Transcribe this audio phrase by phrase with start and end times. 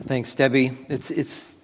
[0.00, 0.72] Thanks, Debbie.
[0.88, 1.58] It's, it's,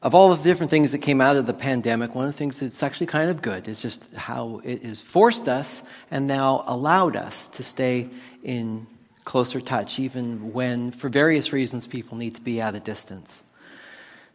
[0.00, 2.60] of all the different things that came out of the pandemic, one of the things
[2.60, 7.16] that's actually kind of good is just how it has forced us and now allowed
[7.16, 8.08] us to stay
[8.42, 8.86] in
[9.24, 13.42] closer touch, even when, for various reasons, people need to be at a distance.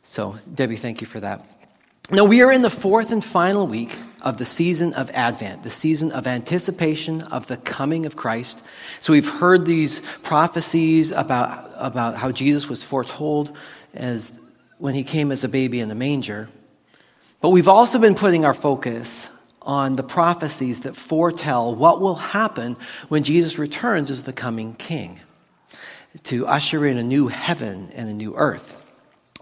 [0.03, 1.43] So, Debbie, thank you for that.
[2.11, 5.69] Now, we are in the fourth and final week of the season of Advent, the
[5.69, 8.63] season of anticipation of the coming of Christ.
[8.99, 13.55] So, we've heard these prophecies about, about how Jesus was foretold
[13.93, 14.31] as
[14.77, 16.49] when he came as a baby in a manger.
[17.41, 19.29] But we've also been putting our focus
[19.61, 22.75] on the prophecies that foretell what will happen
[23.07, 25.19] when Jesus returns as the coming king
[26.23, 28.75] to usher in a new heaven and a new earth.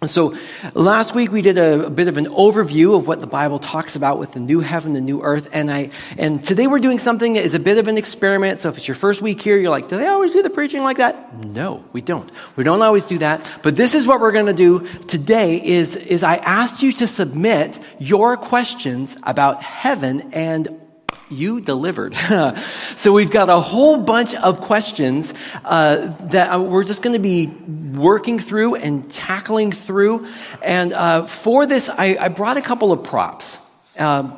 [0.05, 0.37] So
[0.75, 3.95] last week we did a, a, bit of an overview of what the Bible talks
[3.95, 5.89] about with the new heaven, the new earth, and I
[6.19, 8.59] and today we're doing something that is a bit of an experiment.
[8.59, 10.83] So if it's your first week here, you're like, do they always do the preaching
[10.83, 11.33] like that?
[11.43, 12.31] No, we don't.
[12.55, 13.51] We don't always do that.
[13.63, 15.59] But this is what we're going to do today.
[15.65, 20.86] Is is I asked you to submit your questions about heaven and
[21.29, 22.15] you delivered.
[22.95, 27.47] so we've got a whole bunch of questions uh, that we're just going to be
[27.47, 30.27] working through and tackling through.
[30.61, 33.57] And uh, for this, I, I, brought a couple of props.
[33.97, 34.35] Uh,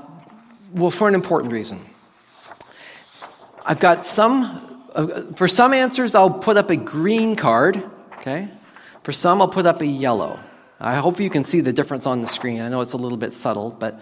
[0.74, 1.80] well, for an important reason.
[3.66, 7.84] I've got some, uh, for some answers, I'll put up a green card,
[8.18, 8.50] okay?
[9.04, 10.40] For some, I'll put up a yellow.
[10.82, 12.62] I hope you can see the difference on the screen.
[12.62, 14.00] I know it's a little bit subtle, but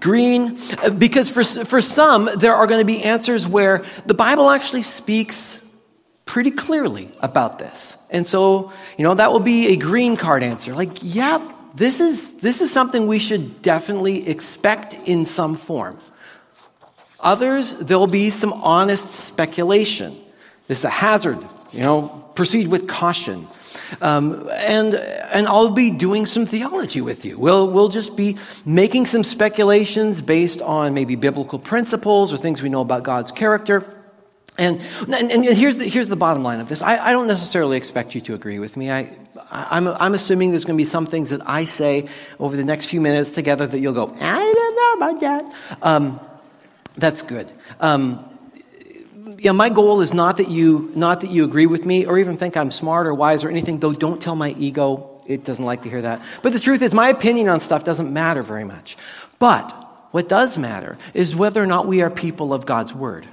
[0.00, 0.58] green,
[0.96, 5.60] because for, for some, there are going to be answers where the Bible actually speaks
[6.24, 7.96] pretty clearly about this.
[8.10, 10.74] And so, you know, that will be a green card answer.
[10.74, 15.98] Like, yeah, this is, this is something we should definitely expect in some form.
[17.20, 20.16] Others, there'll be some honest speculation.
[20.68, 21.38] This is a hazard,
[21.72, 23.48] you know, proceed with caution.
[24.00, 27.38] Um, and, and I'll be doing some theology with you.
[27.38, 32.68] We'll, we'll just be making some speculations based on maybe biblical principles or things we
[32.68, 33.84] know about God's character.
[34.58, 36.82] And, and, and here's, the, here's the bottom line of this.
[36.82, 38.90] I, I don't necessarily expect you to agree with me.
[38.90, 39.16] I,
[39.50, 42.08] I'm, I'm assuming there's going to be some things that I say
[42.40, 45.54] over the next few minutes together that you'll go, I don't know about that.
[45.80, 46.20] Um,
[46.96, 47.52] that's good.
[47.78, 48.27] Um,
[49.38, 52.36] yeah, my goal is not that you not that you agree with me or even
[52.36, 53.78] think I'm smart or wise or anything.
[53.78, 56.22] Though, don't tell my ego; it doesn't like to hear that.
[56.42, 58.96] But the truth is, my opinion on stuff doesn't matter very much.
[59.38, 59.70] But
[60.10, 63.26] what does matter is whether or not we are people of God's word.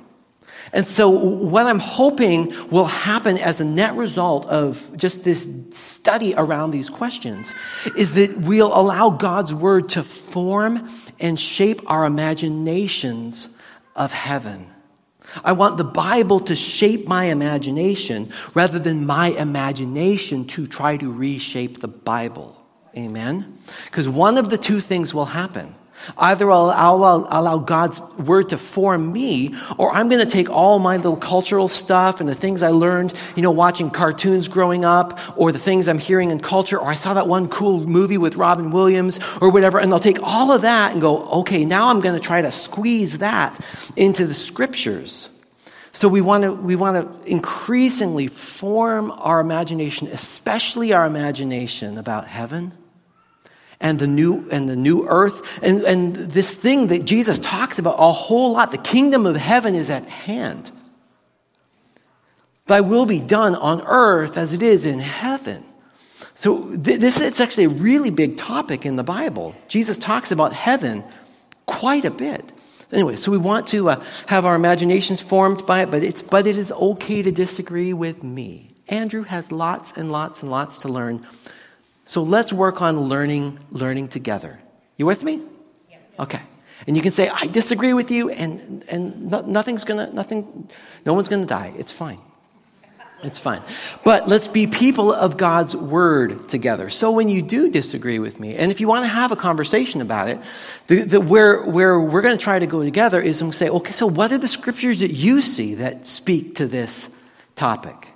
[0.73, 6.33] And so, what I'm hoping will happen as a net result of just this study
[6.35, 7.53] around these questions
[7.95, 10.89] is that we'll allow God's word to form
[11.19, 13.49] and shape our imaginations
[13.95, 14.67] of heaven.
[15.43, 21.11] I want the Bible to shape my imagination rather than my imagination to try to
[21.11, 22.65] reshape the Bible.
[22.97, 23.57] Amen?
[23.85, 25.75] Because one of the two things will happen.
[26.17, 30.79] Either I'll, I'll, allow God's word to form me, or I'm going to take all
[30.79, 35.19] my little cultural stuff and the things I learned, you know, watching cartoons growing up,
[35.37, 38.35] or the things I'm hearing in culture, or I saw that one cool movie with
[38.35, 42.01] Robin Williams, or whatever, and I'll take all of that and go, okay, now I'm
[42.01, 43.59] going to try to squeeze that
[43.95, 45.29] into the scriptures.
[45.91, 52.27] So we want to we want to increasingly form our imagination, especially our imagination about
[52.27, 52.73] heaven
[53.79, 55.59] and the new and the new earth.
[55.63, 59.75] And, and this thing that jesus talks about a whole lot the kingdom of heaven
[59.75, 60.71] is at hand.
[62.67, 65.63] Thy will be done on earth as it is in heaven.
[66.33, 69.55] So th- this is actually a really big topic in the bible.
[69.67, 71.03] Jesus talks about heaven
[71.65, 72.51] quite a bit.
[72.91, 76.47] Anyway so we want to uh, have our imaginations formed by it but it's but
[76.47, 78.71] it is okay to disagree with me.
[78.87, 81.25] Andrew has lots and lots and lots to learn
[82.05, 84.59] so let's work on learning, learning together.
[84.97, 85.41] You with me?
[85.89, 85.99] Yes.
[86.19, 86.41] Okay.
[86.87, 90.69] And you can say, I disagree with you, and, and no, nothing's gonna, nothing,
[91.05, 91.73] no one's gonna die.
[91.77, 92.19] It's fine.
[93.23, 93.61] It's fine.
[94.03, 96.91] But let's be people of God's word together.
[96.91, 100.01] So when you do disagree with me, and if you want to have a conversation
[100.01, 100.39] about it,
[100.87, 103.57] the, the, where, where we're going to try to go together is I'm going to
[103.57, 107.09] say, okay, so what are the scriptures that you see that speak to this
[107.55, 108.09] topic?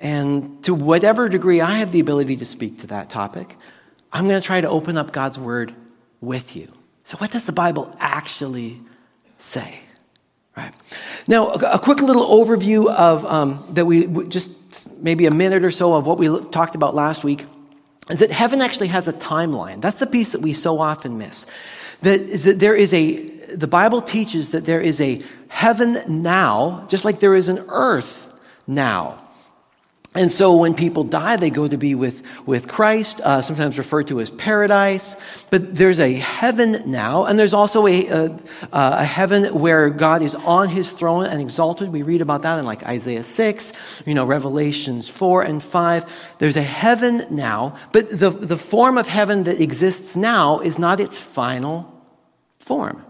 [0.00, 3.56] And to whatever degree I have the ability to speak to that topic,
[4.12, 5.74] I'm going to try to open up God's word
[6.20, 6.72] with you.
[7.04, 8.80] So, what does the Bible actually
[9.38, 9.80] say?
[10.56, 10.72] Right.
[11.26, 14.52] Now, a, quick little overview of um, that we just
[14.98, 17.44] maybe a minute or so of what we talked about last week
[18.08, 19.80] is that heaven actually has a timeline.
[19.80, 21.46] That's the piece that we so often miss.
[22.02, 26.86] That is that there is a the Bible teaches that there is a heaven now,
[26.88, 28.26] just like there is an earth
[28.66, 29.23] now.
[30.16, 34.06] And so when people die, they go to be with, with Christ, uh, sometimes referred
[34.08, 35.16] to as paradise.
[35.50, 38.38] But there's a heaven now, and there's also a, a,
[38.70, 41.90] a, heaven where God is on his throne and exalted.
[41.90, 46.36] We read about that in like Isaiah 6, you know, Revelations 4 and 5.
[46.38, 51.00] There's a heaven now, but the, the form of heaven that exists now is not
[51.00, 51.92] its final
[52.60, 53.04] form.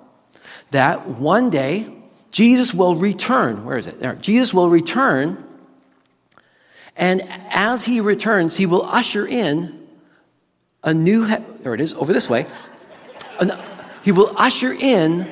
[0.70, 1.86] That one day,
[2.30, 3.66] Jesus will return.
[3.66, 4.00] Where is it?
[4.00, 4.14] There.
[4.14, 5.44] Jesus will return
[6.96, 9.86] and as he returns, he will usher in
[10.82, 12.46] a new, he- there it is, over this way.
[14.04, 15.26] he will usher in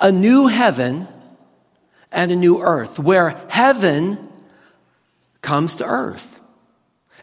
[0.00, 1.06] a new heaven
[2.10, 4.28] and a new earth, where heaven
[5.42, 6.40] comes to earth.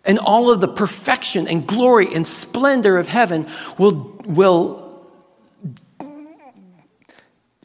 [0.06, 3.48] And all of the perfection and glory and splendor of heaven
[3.78, 5.10] will, will,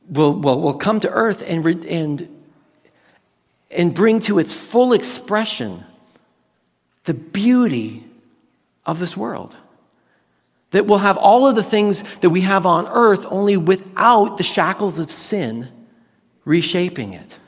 [0.08, 2.37] will, will, will come to earth and, and
[3.76, 5.84] and bring to its full expression
[7.04, 8.04] the beauty
[8.86, 9.56] of this world.
[10.72, 14.42] That will have all of the things that we have on earth, only without the
[14.42, 15.68] shackles of sin
[16.44, 17.38] reshaping it.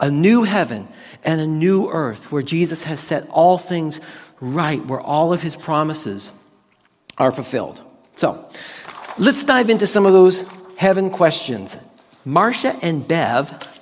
[0.00, 0.88] A new heaven
[1.22, 4.00] and a new earth where Jesus has set all things
[4.40, 6.32] right, where all of his promises
[7.18, 7.80] are fulfilled.
[8.14, 8.48] So,
[9.18, 10.44] let's dive into some of those
[10.76, 11.76] heaven questions.
[12.24, 13.80] Marcia and Bev,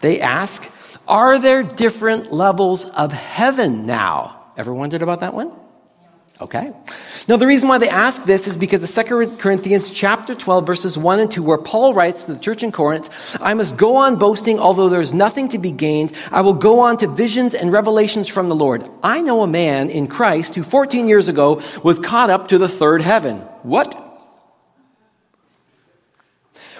[0.00, 0.70] they ask,
[1.06, 4.40] are there different levels of heaven now?
[4.56, 5.52] Ever wondered about that one?
[6.40, 6.72] Okay.
[7.28, 10.98] Now the reason why they ask this is because the Second Corinthians chapter 12 verses
[10.98, 14.16] 1 and 2 where Paul writes to the church in Corinth, I must go on
[14.16, 16.12] boasting although there is nothing to be gained.
[16.32, 18.88] I will go on to visions and revelations from the Lord.
[19.00, 22.68] I know a man in Christ who 14 years ago was caught up to the
[22.68, 23.38] third heaven.
[23.62, 23.94] What?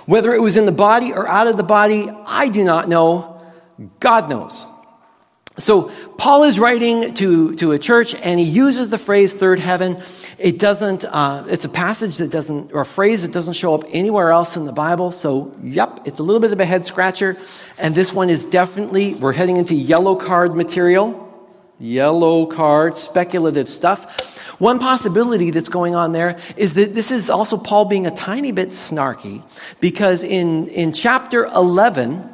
[0.06, 3.33] Whether it was in the body or out of the body, I do not know.
[4.00, 4.67] God knows.
[5.56, 10.03] So Paul is writing to, to a church and he uses the phrase third heaven.
[10.37, 13.85] It doesn't, uh, it's a passage that doesn't, or a phrase that doesn't show up
[13.93, 15.12] anywhere else in the Bible.
[15.12, 17.37] So, yep, it's a little bit of a head scratcher.
[17.79, 21.21] And this one is definitely, we're heading into yellow card material.
[21.79, 24.41] Yellow card, speculative stuff.
[24.59, 28.50] One possibility that's going on there is that this is also Paul being a tiny
[28.50, 29.43] bit snarky
[29.81, 32.33] because in, in chapter 11,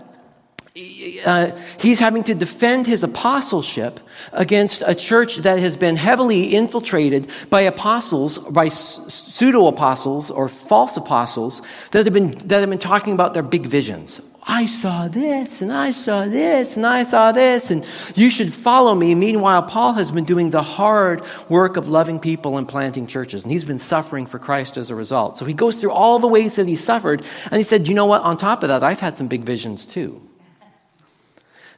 [1.27, 1.51] uh,
[1.81, 3.99] he's having to defend his apostleship
[4.33, 10.97] against a church that has been heavily infiltrated by apostles, by pseudo apostles or false
[10.97, 14.21] apostles that have been that have been talking about their big visions.
[14.43, 17.85] I saw this and I saw this and I saw this and
[18.15, 19.15] you should follow me.
[19.15, 23.53] Meanwhile, Paul has been doing the hard work of loving people and planting churches and
[23.53, 25.37] he's been suffering for Christ as a result.
[25.37, 28.07] So he goes through all the ways that he suffered and he said, you know
[28.07, 28.23] what?
[28.23, 30.30] On top of that, I've had some big visions too.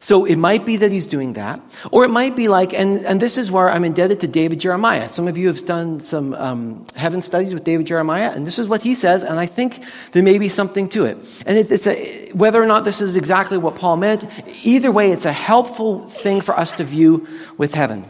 [0.03, 1.61] So it might be that he's doing that,
[1.93, 5.09] or it might be like, and, and this is where I'm indebted to David Jeremiah.
[5.09, 8.67] Some of you have done some um, heaven studies with David Jeremiah, and this is
[8.67, 11.43] what he says, and I think there may be something to it.
[11.47, 14.25] And it, it's a, whether or not this is exactly what Paul meant,
[14.65, 18.05] either way, it's a helpful thing for us to view with heaven.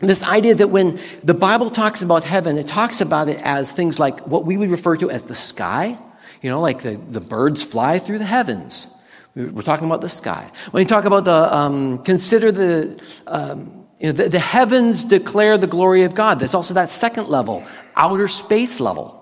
[0.00, 3.98] This idea that when the Bible talks about heaven, it talks about it as things
[3.98, 5.98] like what we would refer to as the sky,
[6.42, 8.88] you know, like the, the birds fly through the heavens.
[9.34, 10.50] We're talking about the sky.
[10.72, 15.56] When you talk about the, um, consider the, um, you know, the, the heavens declare
[15.56, 16.40] the glory of God.
[16.40, 19.16] There's also that second level, outer space level.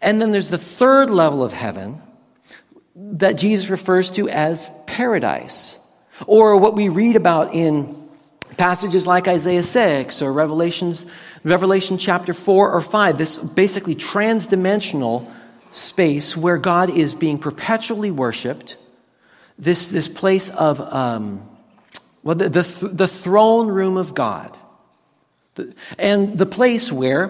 [0.00, 2.02] And then there's the third level of heaven
[2.96, 5.78] that Jesus refers to as paradise,
[6.26, 8.08] or what we read about in
[8.56, 11.06] passages like Isaiah 6 or Revelations,
[11.44, 15.30] Revelation chapter 4 or 5, this basically transdimensional
[15.70, 18.76] space where God is being perpetually worshiped,
[19.58, 21.48] this, this place of, um,
[22.22, 24.56] well, the, the, the throne room of God.
[25.98, 27.28] And the place where,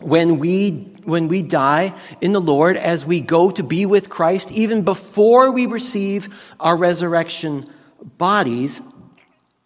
[0.00, 0.70] when we,
[1.04, 5.52] when we die in the Lord, as we go to be with Christ, even before
[5.52, 7.70] we receive our resurrection
[8.18, 8.82] bodies,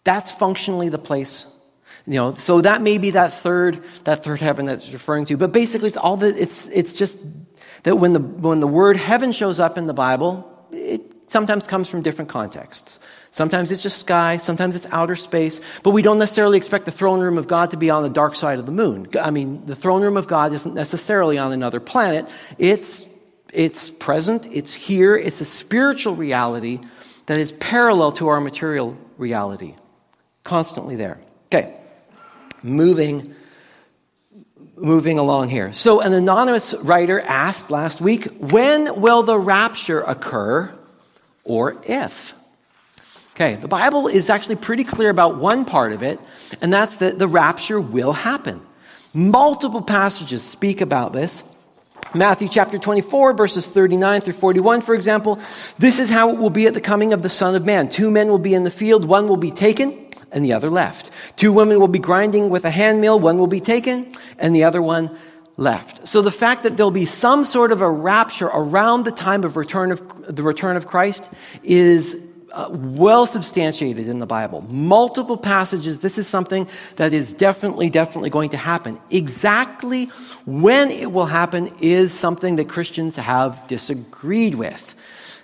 [0.03, 1.45] that's functionally the place
[2.09, 5.51] you know so that may be that third that third heaven that's referring to but
[5.51, 7.17] basically it's all the it's it's just
[7.83, 11.87] that when the, when the word heaven shows up in the Bible, it sometimes comes
[11.87, 12.99] from different contexts.
[13.31, 17.19] Sometimes it's just sky, sometimes it's outer space, but we don't necessarily expect the throne
[17.19, 19.07] room of God to be on the dark side of the moon.
[19.21, 22.27] I mean, the throne room of God isn't necessarily on another planet.
[22.57, 23.05] It's,
[23.53, 26.79] it's present, it's here, it's a spiritual reality
[27.27, 29.75] that is parallel to our material reality.
[30.43, 31.19] Constantly there.
[31.47, 31.75] Okay.
[32.63, 33.35] Moving
[34.79, 35.73] moving along here.
[35.73, 40.73] So, an anonymous writer asked last week, when will the rapture occur
[41.43, 42.33] or if?
[43.35, 46.19] Okay, the Bible is actually pretty clear about one part of it,
[46.61, 48.61] and that's that the rapture will happen.
[49.13, 51.43] Multiple passages speak about this.
[52.13, 55.39] Matthew chapter 24, verses 39 through 41, for example.
[55.77, 57.87] This is how it will be at the coming of the Son of Man.
[57.87, 61.11] Two men will be in the field, one will be taken and the other left.
[61.35, 64.81] Two women will be grinding with a handmill, one will be taken and the other
[64.81, 65.15] one
[65.57, 66.07] left.
[66.07, 69.57] So the fact that there'll be some sort of a rapture around the time of
[69.57, 71.29] return of the return of Christ
[71.63, 74.61] is uh, well substantiated in the Bible.
[74.61, 75.99] Multiple passages.
[75.99, 78.99] This is something that is definitely, definitely going to happen.
[79.11, 80.05] Exactly
[80.45, 84.95] when it will happen is something that Christians have disagreed with.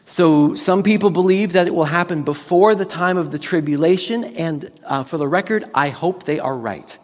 [0.07, 4.71] So some people believe that it will happen before the time of the tribulation, and
[4.85, 6.97] uh, for the record, I hope they are right.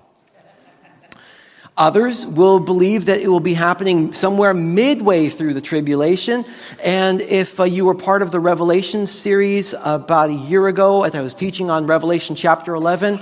[1.78, 6.46] Others will believe that it will be happening somewhere midway through the tribulation.
[6.84, 11.16] And if uh, you were part of the Revelation series about a year ago, as
[11.16, 13.20] I was teaching on Revelation chapter 11,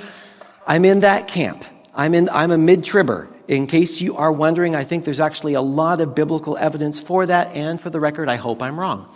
[0.67, 1.63] I'm in that camp.
[1.95, 3.29] I'm, in, I'm a mid tribber.
[3.47, 7.25] In case you are wondering, I think there's actually a lot of biblical evidence for
[7.27, 7.55] that.
[7.55, 9.09] And for the record, I hope I'm wrong.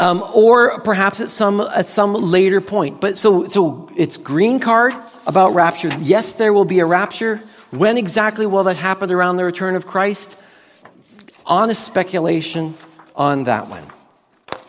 [0.00, 3.02] Um, or perhaps at some, at some later point.
[3.02, 4.94] But so, so it's green card
[5.26, 5.90] about rapture.
[6.00, 7.36] Yes, there will be a rapture.
[7.70, 10.36] When exactly will that happen around the return of Christ?
[11.44, 12.76] Honest speculation
[13.14, 13.84] on that one.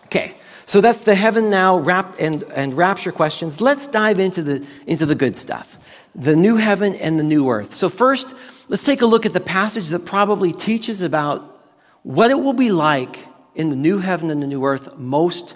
[0.06, 0.34] Okay,
[0.66, 3.62] so that's the heaven now rap and, and rapture questions.
[3.62, 5.78] Let's dive into the, into the good stuff
[6.14, 7.74] the new heaven and the new earth.
[7.74, 8.36] So, first,
[8.68, 11.62] let's take a look at the passage that probably teaches about
[12.04, 13.18] what it will be like
[13.56, 15.56] in the new heaven and the new earth most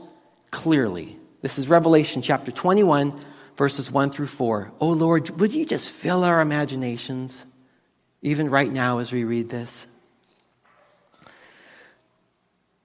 [0.52, 1.18] clearly.
[1.42, 3.14] This is Revelation chapter 21,
[3.56, 4.72] verses 1 through 4.
[4.80, 7.46] Oh Lord, would you just fill our imaginations,
[8.22, 9.88] even right now as we read this?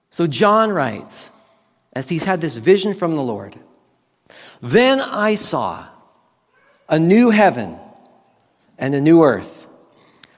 [0.09, 1.31] So John writes,
[1.93, 3.57] as he's had this vision from the Lord,
[4.61, 5.87] Then I saw
[6.87, 7.77] a new heaven
[8.77, 9.67] and a new earth.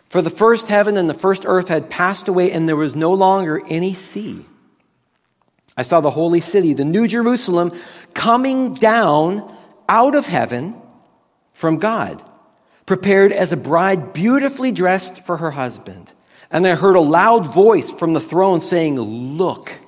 [0.09, 3.13] For the first heaven and the first earth had passed away, and there was no
[3.13, 4.45] longer any sea.
[5.75, 7.71] I saw the holy city, the new Jerusalem,
[8.13, 9.51] coming down
[9.89, 10.75] out of heaven
[11.53, 12.23] from God,
[12.85, 16.11] prepared as a bride beautifully dressed for her husband.
[16.51, 19.79] And I heard a loud voice from the throne saying, Look,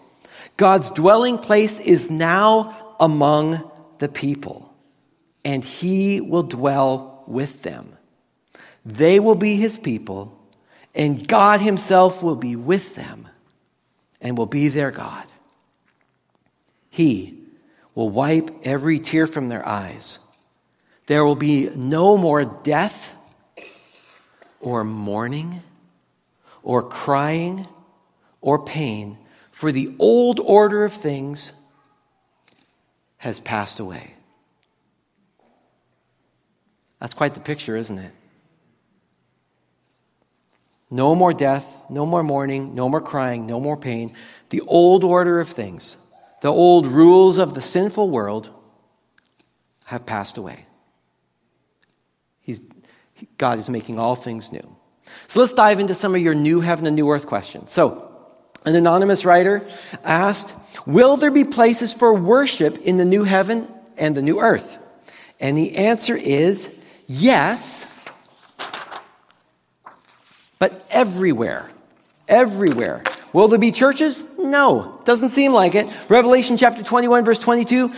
[0.58, 4.74] God's dwelling place is now among the people,
[5.44, 7.96] and he will dwell with them.
[8.86, 10.39] They will be his people,
[10.94, 13.27] and God himself will be with them
[14.22, 15.25] and will be their God.
[16.96, 17.38] He
[17.94, 20.18] will wipe every tear from their eyes.
[21.08, 23.14] There will be no more death
[24.62, 25.62] or mourning
[26.64, 27.68] or crying
[28.40, 29.18] or pain,
[29.52, 31.52] for the old order of things
[33.18, 34.14] has passed away.
[37.02, 38.14] That's quite the picture, isn't it?
[40.90, 44.14] No more death, no more mourning, no more crying, no more pain.
[44.50, 45.98] The old order of things
[46.42, 48.50] the old rules of the sinful world
[49.86, 50.65] have passed away.
[52.42, 52.62] He's,
[53.38, 54.75] God is making all things new.
[55.27, 57.72] So let's dive into some of your new heaven and new earth questions.
[57.72, 58.12] So,
[58.65, 59.63] an anonymous writer
[60.04, 64.80] asked, Will there be places for worship in the new heaven and the new earth?
[65.39, 66.75] And the answer is
[67.08, 67.86] yes,
[70.58, 71.70] but everywhere.
[72.27, 73.04] Everywhere.
[73.36, 74.24] Will there be churches?
[74.39, 75.94] No, doesn't seem like it.
[76.08, 77.92] Revelation chapter 21, verse 22,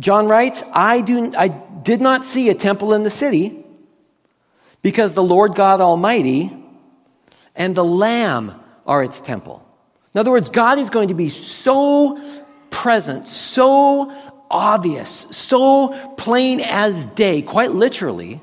[0.00, 3.64] John writes, I, do, I did not see a temple in the city
[4.82, 6.52] because the Lord God Almighty
[7.54, 9.64] and the Lamb are its temple.
[10.12, 12.20] In other words, God is going to be so
[12.70, 14.12] present, so
[14.50, 18.40] obvious, so plain as day, quite literally,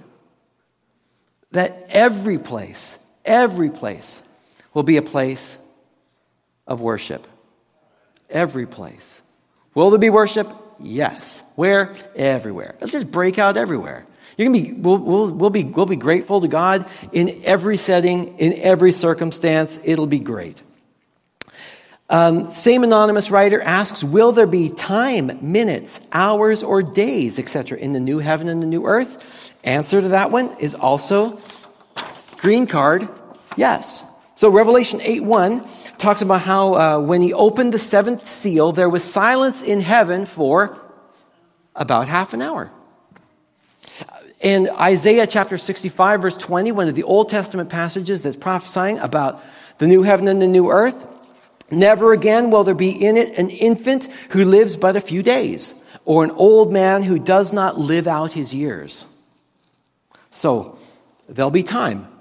[1.51, 4.24] that every place, every place
[4.74, 5.58] will be a place
[6.67, 7.27] of worship.
[8.29, 9.22] Every place.
[9.74, 10.51] Will there be worship?
[10.79, 11.43] Yes.
[11.55, 11.93] Where?
[12.15, 12.75] Everywhere.
[12.79, 14.05] Let's just break out everywhere.
[14.38, 18.38] You're gonna be, we'll, we'll, we'll, be, we'll be grateful to God in every setting,
[18.39, 19.79] in every circumstance.
[19.84, 20.62] It'll be great.
[22.10, 27.93] Um, same anonymous writer asks Will there be time, minutes, hours, or days, etc., in
[27.93, 29.51] the new heaven and the new earth?
[29.63, 31.39] Answer to that one is also
[32.38, 33.08] green card
[33.55, 34.03] yes.
[34.36, 35.66] So Revelation 8 1
[35.98, 40.25] talks about how uh, when he opened the seventh seal, there was silence in heaven
[40.25, 40.80] for
[41.75, 42.72] about half an hour.
[44.42, 49.42] In Isaiah chapter 65, verse 20, one of the Old Testament passages that's prophesying about
[49.78, 51.08] the new heaven and the new earth,
[51.72, 55.74] never again will there be in it an infant who lives but a few days,
[56.06, 59.06] or an old man who does not live out his years.
[60.30, 60.78] So
[61.30, 62.12] there'll be time.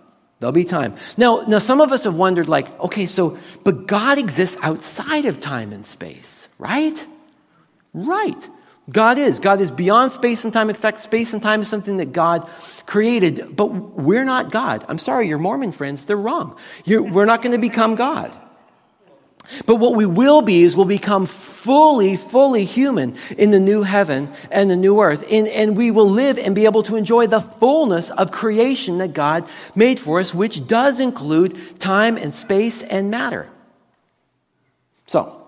[0.43, 0.97] There'll be time.
[1.17, 5.39] Now, now some of us have wondered, like, okay, so, but God exists outside of
[5.39, 7.07] time and space, right?
[7.95, 8.51] Right.
[8.91, 9.39] God is.
[9.39, 10.69] God is beyond space and time.
[10.69, 12.51] In fact, space and time is something that God
[12.87, 14.85] created, but we're not God.
[14.89, 16.57] I'm sorry, your Mormon friends, they're wrong.
[16.85, 18.37] You're, we're not going to become God.
[19.67, 24.31] But what we will be is we'll become fully, fully human in the new heaven
[24.51, 25.31] and the new earth.
[25.31, 29.13] And, and we will live and be able to enjoy the fullness of creation that
[29.13, 33.49] God made for us, which does include time and space and matter.
[35.07, 35.43] So,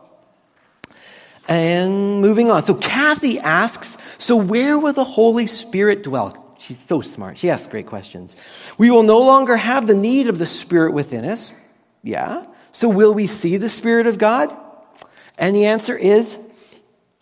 [1.48, 2.62] and moving on.
[2.62, 6.56] So Kathy asks, so where will the Holy Spirit dwell?
[6.58, 7.38] She's so smart.
[7.38, 8.36] She asks great questions.
[8.78, 11.52] We will no longer have the need of the Spirit within us.
[12.02, 12.46] Yeah.
[12.75, 14.54] So will we see the Spirit of God?
[15.38, 16.37] And the answer is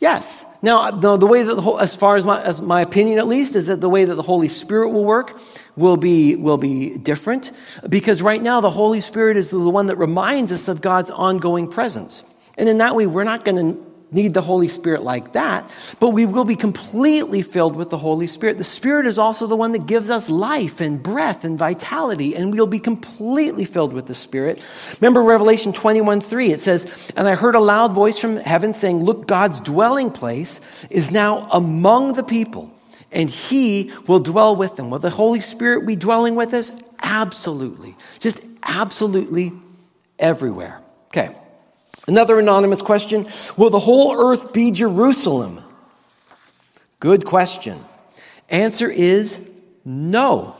[0.00, 0.46] yes.
[0.62, 3.66] Now, the, way that, the, as far as my, as my opinion at least, is
[3.66, 5.38] that the way that the Holy Spirit will work
[5.76, 7.52] will be, will be different.
[7.86, 11.68] Because right now, the Holy Spirit is the one that reminds us of God's ongoing
[11.68, 12.24] presence.
[12.56, 16.10] And in that way, we're not going to need the Holy Spirit like that, but
[16.10, 18.58] we will be completely filled with the Holy Spirit.
[18.58, 22.52] The Spirit is also the one that gives us life and breath and vitality, and
[22.52, 24.62] we'll be completely filled with the Spirit.
[25.00, 29.02] Remember Revelation 21 3, it says, And I heard a loud voice from heaven saying,
[29.02, 32.70] Look, God's dwelling place is now among the people,
[33.10, 34.90] and He will dwell with them.
[34.90, 36.72] Will the Holy Spirit be dwelling with us?
[37.00, 37.96] Absolutely.
[38.20, 39.52] Just absolutely
[40.18, 40.80] everywhere.
[41.08, 41.34] Okay.
[42.06, 45.62] Another anonymous question Will the whole earth be Jerusalem?
[47.00, 47.80] Good question.
[48.48, 49.44] Answer is
[49.84, 50.56] no.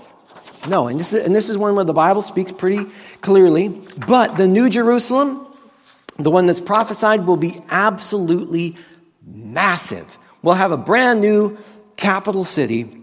[0.67, 0.89] No.
[0.89, 2.87] And this, is, and this is one where the Bible speaks pretty
[3.21, 3.69] clearly.
[4.07, 5.47] But the New Jerusalem,
[6.17, 8.77] the one that's prophesied, will be absolutely
[9.25, 10.19] massive.
[10.43, 11.59] We'll have a brand new
[11.97, 12.99] capital city.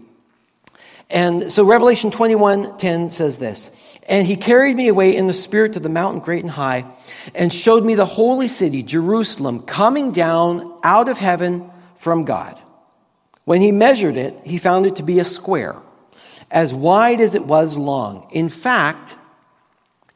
[1.08, 3.70] And so Revelation 21:10 says this.
[4.10, 6.84] And he carried me away in the spirit to the mountain great and high,
[7.32, 12.58] and showed me the holy city, Jerusalem, coming down out of heaven from God.
[13.44, 15.76] When he measured it, he found it to be a square,
[16.50, 18.26] as wide as it was long.
[18.32, 19.16] In fact,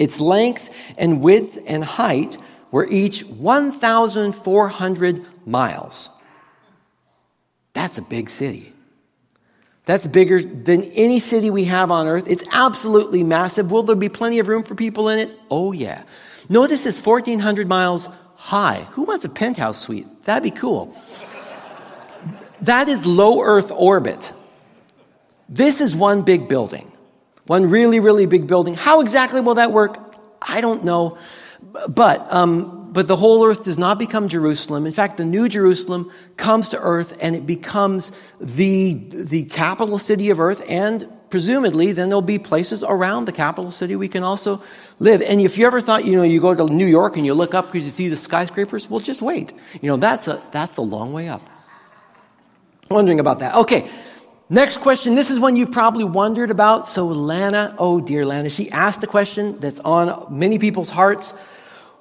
[0.01, 2.37] its length and width and height
[2.73, 6.11] were each 1,400 miles.
[7.75, 8.74] That's a big city.
[9.87, 12.25] That's bigger than any city we have on earth.
[12.27, 13.71] It's absolutely massive.
[13.71, 15.39] Will there be plenty of room for people in it?
[15.51, 16.05] Oh, yeah.
[16.49, 18.87] Notice it's 1,400 miles high.
[18.93, 20.23] Who wants a penthouse suite?
[20.23, 20.97] That'd be cool.
[22.63, 24.33] that is low Earth orbit.
[25.49, 26.91] This is one big building,
[27.47, 28.75] one really, really big building.
[28.75, 29.99] How exactly will that work?
[30.41, 31.19] I don't know.
[31.89, 34.87] But um, but the whole earth does not become Jerusalem.
[34.87, 40.31] In fact, the new Jerusalem comes to earth and it becomes the, the capital city
[40.31, 44.63] of earth and presumably then there'll be places around the capital city we can also
[45.01, 45.21] live.
[45.23, 47.53] And if you ever thought, you know, you go to New York and you look
[47.53, 49.53] up because you see the skyscrapers, well, just wait.
[49.83, 51.51] You know, that's a, that's a long way up.
[52.93, 53.57] Wondering about that.
[53.57, 53.91] Okay.
[54.49, 55.17] Next question.
[55.17, 56.87] This is one you've probably wondered about.
[56.87, 61.35] So Lana, oh dear Lana, she asked a question that's on many people's hearts.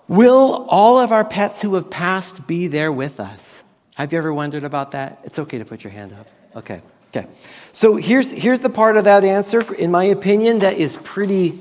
[0.08, 3.64] Will all of our pets who have passed be there with us?
[3.96, 5.20] Have you ever wondered about that?
[5.24, 6.28] It's okay to put your hand up.
[6.56, 6.82] Okay.
[7.16, 7.28] Okay.
[7.72, 11.60] So here's, here's the part of that answer, in my opinion, that is pretty,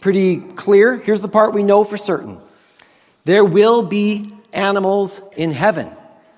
[0.00, 0.96] pretty clear.
[0.96, 2.40] Here's the part we know for certain.
[3.24, 5.90] There will be animals in heaven.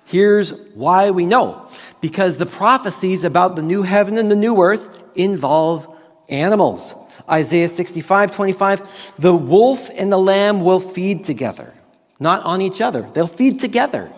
[0.06, 1.68] Here's why we know.
[2.00, 5.88] Because the prophecies about the new heaven and the new earth involve
[6.28, 6.94] animals.
[7.28, 11.74] Isaiah 65, 25, the wolf and the lamb will feed together,
[12.20, 13.08] not on each other.
[13.12, 14.12] They'll feed together.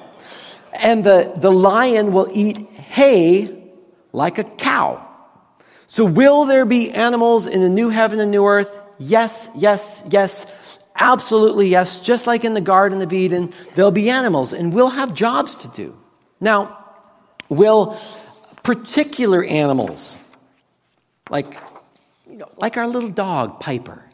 [0.83, 3.73] And the, the lion will eat hay
[4.13, 5.05] like a cow.
[5.87, 8.79] So will there be animals in the new heaven and new earth?
[8.99, 10.47] Yes, yes, yes.
[10.95, 12.01] Absolutely yes.
[12.01, 15.69] Just like in the Garden of Eden, there'll be animals and we'll have jobs to
[15.69, 15.97] do.
[16.41, 16.85] Now,
[17.49, 17.99] will
[18.63, 20.17] particular animals,
[21.31, 21.57] like
[22.39, 24.05] know, like our little dog, Piper.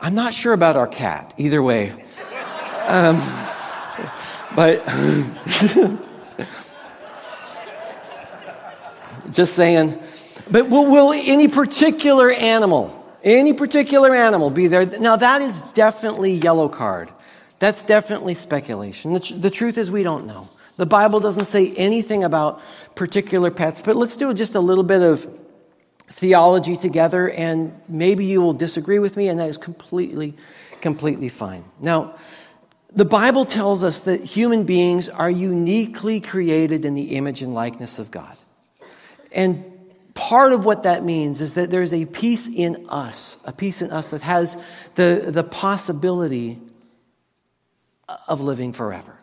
[0.00, 1.90] I'm not sure about our cat, either way.
[2.86, 3.20] Um,
[4.54, 4.86] but
[9.32, 9.98] just saying.
[10.50, 14.86] But will, will any particular animal, any particular animal be there?
[14.86, 17.10] Now, that is definitely yellow card.
[17.58, 19.14] That's definitely speculation.
[19.14, 20.48] The, tr- the truth is, we don't know.
[20.76, 22.62] The Bible doesn't say anything about
[22.94, 25.28] particular pets, but let's do just a little bit of
[26.10, 30.34] theology together, and maybe you will disagree with me, and that is completely,
[30.80, 31.64] completely fine.
[31.80, 32.16] Now,
[32.92, 37.98] the Bible tells us that human beings are uniquely created in the image and likeness
[37.98, 38.36] of God.
[39.34, 39.64] And
[40.14, 43.90] part of what that means is that there's a piece in us, a piece in
[43.90, 44.56] us that has
[44.94, 46.58] the, the possibility
[48.26, 49.17] of living forever.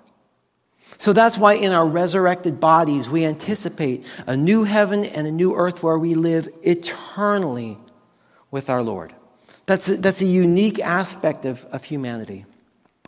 [0.98, 5.56] So that's why in our resurrected bodies, we anticipate a new heaven and a new
[5.56, 7.78] earth where we live eternally
[8.52, 9.14] with our Lord.
[9.66, 12.46] That's a, that's a unique aspect of, of humanity.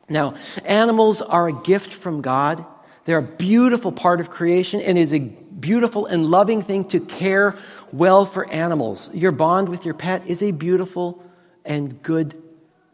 [0.09, 2.65] Now, animals are a gift from God.
[3.05, 6.99] They're a beautiful part of creation and it is a beautiful and loving thing to
[6.99, 7.55] care
[7.91, 9.13] well for animals.
[9.13, 11.23] Your bond with your pet is a beautiful
[11.65, 12.41] and good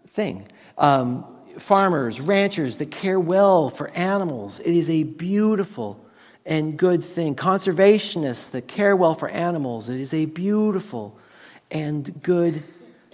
[0.07, 0.47] thing.
[0.77, 1.25] Um,
[1.57, 6.05] farmers, ranchers that care well for animals, it is a beautiful
[6.45, 7.35] and good thing.
[7.35, 11.17] Conservationists that care well for animals, it is a beautiful
[11.71, 12.63] and good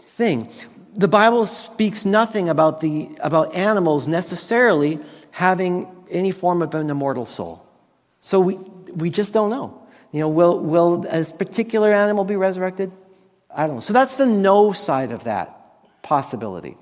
[0.07, 0.49] thing.
[0.95, 4.99] The Bible speaks nothing about, the, about animals necessarily
[5.31, 7.65] having any form of an immortal soul.
[8.19, 8.55] So we,
[8.93, 9.81] we just don't know.
[10.11, 12.91] You know, will, will a particular animal be resurrected?
[13.49, 13.79] I don't know.
[13.81, 15.55] So that's the no side of that
[16.01, 16.77] possibility.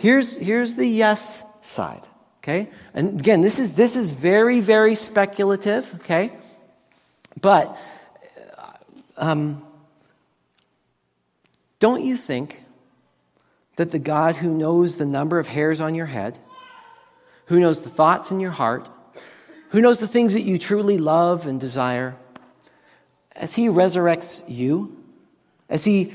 [0.00, 2.08] Here's, here's the yes side.
[2.38, 2.70] Okay?
[2.94, 5.94] And again, this is, this is very, very speculative.
[5.96, 6.32] Okay?
[7.38, 7.78] But
[9.18, 9.62] um,
[11.80, 12.64] don't you think
[13.76, 16.38] that the God who knows the number of hairs on your head,
[17.46, 18.88] who knows the thoughts in your heart,
[19.68, 22.16] who knows the things that you truly love and desire,
[23.36, 24.96] as He resurrects you,
[25.68, 26.14] as He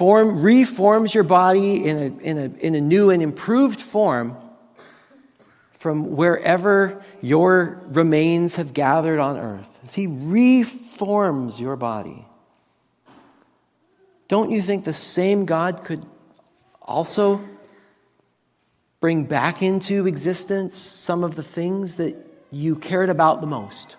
[0.00, 4.34] form, reforms your body in a, in, a, in a new and improved form
[5.78, 12.24] from wherever your remains have gathered on earth, as He reforms your body,
[14.26, 16.02] don't you think the same God could
[16.80, 17.42] also
[19.00, 22.16] bring back into existence some of the things that
[22.50, 23.96] you cared about the most?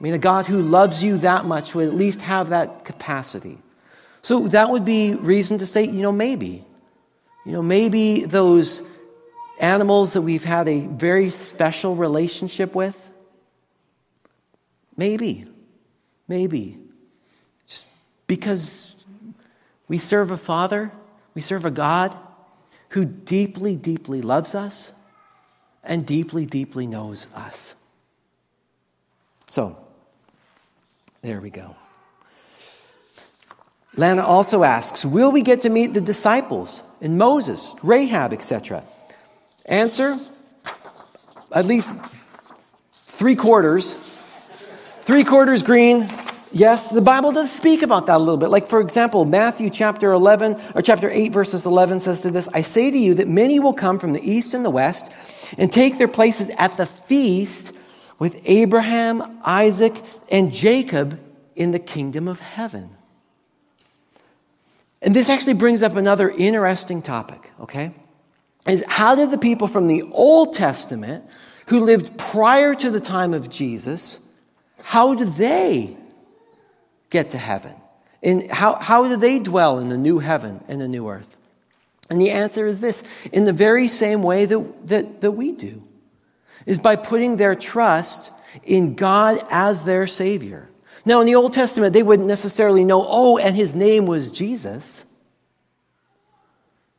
[0.00, 3.58] I mean, a God who loves you that much would at least have that capacity.
[4.22, 6.64] So that would be reason to say, you know, maybe.
[7.46, 8.82] You know, maybe those
[9.58, 13.10] animals that we've had a very special relationship with,
[14.96, 15.46] maybe,
[16.28, 16.78] maybe.
[17.66, 17.86] Just
[18.26, 18.94] because
[19.88, 20.92] we serve a Father,
[21.34, 22.16] we serve a God
[22.90, 24.92] who deeply, deeply loves us
[25.82, 27.74] and deeply, deeply knows us.
[29.46, 29.76] So,
[31.22, 31.74] there we go.
[33.96, 38.84] Lana also asks Will we get to meet the disciples and Moses, Rahab, etc.?
[39.66, 40.18] Answer
[41.52, 41.90] at least
[43.06, 43.94] three quarters.
[45.00, 46.08] Three quarters green.
[46.52, 48.50] Yes, the Bible does speak about that a little bit.
[48.50, 52.62] Like, for example, Matthew chapter 11 or chapter 8, verses 11 says to this I
[52.62, 55.12] say to you that many will come from the east and the west
[55.58, 57.72] and take their places at the feast
[58.18, 60.00] with Abraham, Isaac,
[60.30, 61.20] and Jacob
[61.54, 62.96] in the kingdom of heaven.
[65.02, 67.92] And this actually brings up another interesting topic, okay?
[68.66, 71.24] Is how did the people from the Old Testament
[71.66, 74.18] who lived prior to the time of Jesus,
[74.82, 75.96] how did they
[77.10, 77.74] get to heaven?
[78.22, 81.36] And how, how do they dwell in the new heaven and the new earth?
[82.10, 85.82] And the answer is this in the very same way that, that, that we do,
[86.66, 88.32] is by putting their trust
[88.64, 90.69] in God as their Savior.
[91.04, 95.04] Now, in the Old Testament, they wouldn't necessarily know, oh, and his name was Jesus.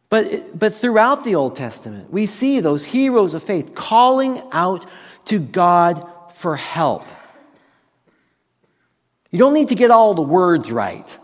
[0.09, 4.85] But, but throughout the Old Testament, we see those heroes of faith calling out
[5.25, 7.05] to God for help.
[9.29, 11.17] You don't need to get all the words right.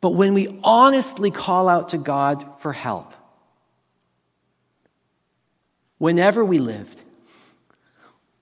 [0.00, 3.14] But when we honestly call out to God for help,
[5.96, 7.02] whenever we lived,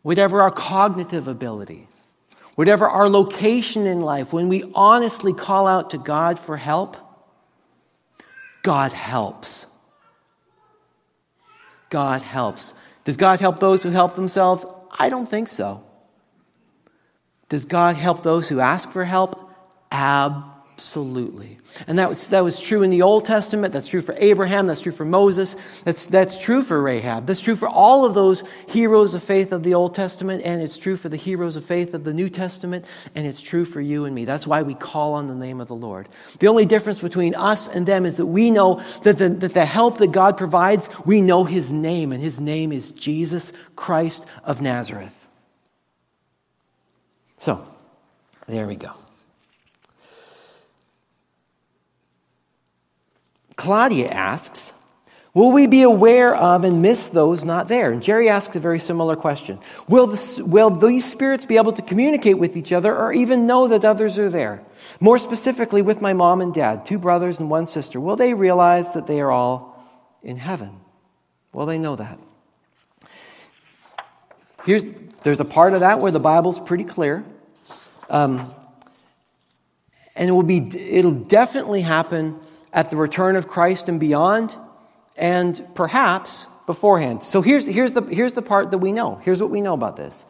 [0.06, 1.88] whatever our cognitive ability,
[2.54, 6.96] whatever our location in life, when we honestly call out to God for help,
[8.62, 9.66] God helps.
[11.90, 12.72] God helps.
[13.02, 14.64] Does God help those who help themselves?
[14.96, 15.82] I don't think so.
[17.48, 19.50] Does God help those who ask for help?
[19.90, 20.55] Absolutely.
[20.76, 21.56] Absolutely.
[21.86, 23.72] And that was, that was true in the Old Testament.
[23.72, 24.66] That's true for Abraham.
[24.66, 25.56] That's true for Moses.
[25.84, 27.26] That's, that's true for Rahab.
[27.26, 30.42] That's true for all of those heroes of faith of the Old Testament.
[30.44, 32.84] And it's true for the heroes of faith of the New Testament.
[33.14, 34.26] And it's true for you and me.
[34.26, 36.10] That's why we call on the name of the Lord.
[36.40, 39.64] The only difference between us and them is that we know that the, that the
[39.64, 42.12] help that God provides, we know his name.
[42.12, 45.26] And his name is Jesus Christ of Nazareth.
[47.38, 47.66] So,
[48.46, 48.92] there we go.
[53.56, 54.72] Claudia asks,
[55.36, 57.92] Will we be aware of and miss those not there?
[57.92, 59.58] And Jerry asks a very similar question.
[59.86, 63.68] Will, the, will these spirits be able to communicate with each other or even know
[63.68, 64.62] that others are there?
[64.98, 68.94] More specifically, with my mom and dad, two brothers and one sister, will they realize
[68.94, 69.86] that they are all
[70.22, 70.80] in heaven?
[71.52, 72.18] Will they know that?
[74.64, 74.86] Here's,
[75.22, 77.26] there's a part of that where the Bible's pretty clear.
[78.08, 78.54] Um,
[80.16, 82.40] and it will be, it'll definitely happen
[82.76, 84.54] at the return of Christ and beyond
[85.16, 87.22] and perhaps beforehand.
[87.22, 89.16] So here's, here's, the, here's the part that we know.
[89.16, 90.26] Here's what we know about this.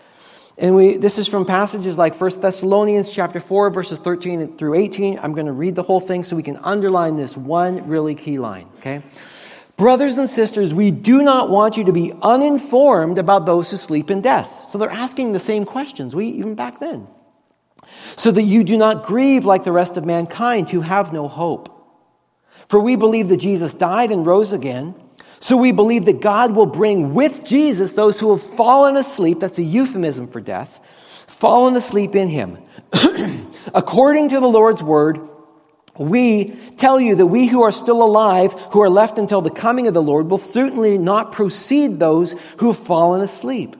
[0.56, 5.18] And we, this is from passages like 1 Thessalonians chapter 4, verses 13 through 18.
[5.18, 8.38] I'm going to read the whole thing so we can underline this one really key
[8.38, 9.02] line, okay?
[9.76, 14.10] Brothers and sisters, we do not want you to be uninformed about those who sleep
[14.10, 14.70] in death.
[14.70, 17.08] So they're asking the same questions, we even back then.
[18.16, 21.75] So that you do not grieve like the rest of mankind who have no hope.
[22.68, 24.94] For we believe that Jesus died and rose again.
[25.38, 29.58] So we believe that God will bring with Jesus those who have fallen asleep, that's
[29.58, 30.80] a euphemism for death,
[31.26, 32.58] fallen asleep in him.
[33.74, 35.20] According to the Lord's word,
[35.98, 39.86] we tell you that we who are still alive, who are left until the coming
[39.86, 43.76] of the Lord, will certainly not precede those who have fallen asleep.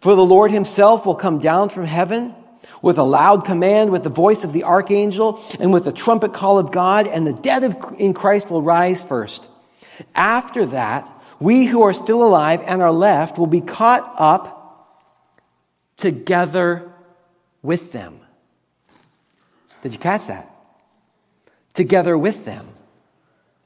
[0.00, 2.34] For the Lord himself will come down from heaven
[2.82, 6.58] with a loud command, with the voice of the archangel, and with the trumpet call
[6.58, 9.48] of God, and the dead of, in Christ will rise first.
[10.14, 14.58] After that, we who are still alive and are left will be caught up
[15.96, 16.92] together
[17.62, 18.18] with them.
[19.82, 20.50] Did you catch that?
[21.74, 22.68] Together with them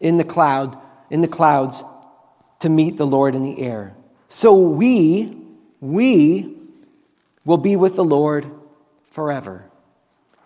[0.01, 0.79] in the cloud,
[1.11, 1.83] in the clouds
[2.61, 3.95] to meet the Lord in the air.
[4.29, 5.37] So we,
[5.81, 6.55] we
[7.45, 8.51] will be with the Lord
[9.17, 9.65] forever.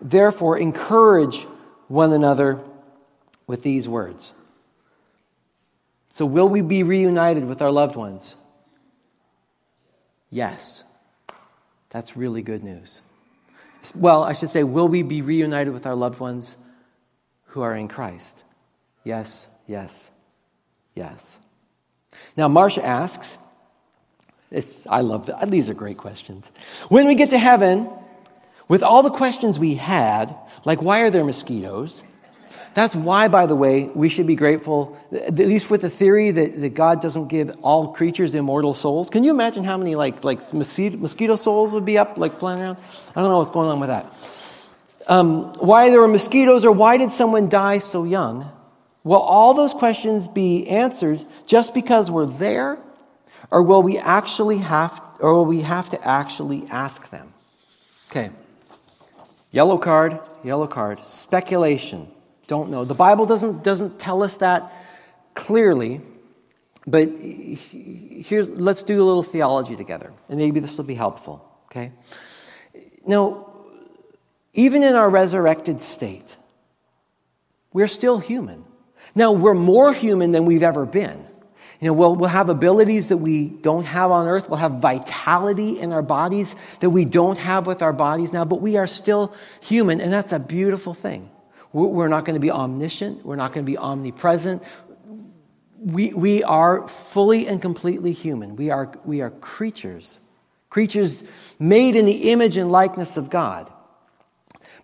[0.01, 1.45] Therefore, encourage
[1.89, 2.63] one another
[3.45, 4.33] with these words.
[6.07, 8.37] So, will we be reunited with our loved ones?
[10.29, 10.85] Yes.
[11.89, 13.01] That's really good news.
[13.93, 16.55] Well, I should say, will we be reunited with our loved ones
[17.47, 18.45] who are in Christ?
[19.03, 20.09] Yes, yes,
[20.95, 21.37] yes.
[22.37, 23.37] Now, Marcia asks,
[24.89, 25.51] I love that.
[25.51, 26.53] These are great questions.
[26.87, 27.89] When we get to heaven,
[28.67, 32.03] with all the questions we had, like why are there mosquitoes?
[32.73, 36.61] That's why, by the way, we should be grateful, at least with the theory that,
[36.61, 39.09] that God doesn't give all creatures immortal souls.
[39.09, 42.77] Can you imagine how many like, like mosquito, souls would be up, like flying around?
[43.13, 44.05] I don't know what's going on with that.
[45.07, 48.49] Um, why there were mosquitoes or why did someone die so young?
[49.03, 52.77] Will all those questions be answered just because we're there?
[53.49, 57.33] Or will we actually have, or will we have to actually ask them?
[58.09, 58.29] Okay.
[59.51, 61.05] Yellow card, yellow card.
[61.05, 62.09] Speculation.
[62.47, 62.85] Don't know.
[62.85, 64.71] The Bible doesn't, doesn't tell us that
[65.35, 66.01] clearly,
[66.87, 71.91] but here's, let's do a little theology together, and maybe this will be helpful, okay?
[73.05, 73.47] Now,
[74.53, 76.35] even in our resurrected state,
[77.71, 78.65] we're still human.
[79.15, 81.25] Now, we're more human than we've ever been.
[81.81, 84.47] You know, we'll, we'll have abilities that we don't have on earth.
[84.47, 88.61] We'll have vitality in our bodies that we don't have with our bodies now, but
[88.61, 91.31] we are still human, and that's a beautiful thing.
[91.73, 93.25] We're not going to be omniscient.
[93.25, 94.61] We're not going to be omnipresent.
[95.79, 98.57] We, we are fully and completely human.
[98.57, 100.19] We are, we are creatures,
[100.69, 101.23] creatures
[101.57, 103.71] made in the image and likeness of God.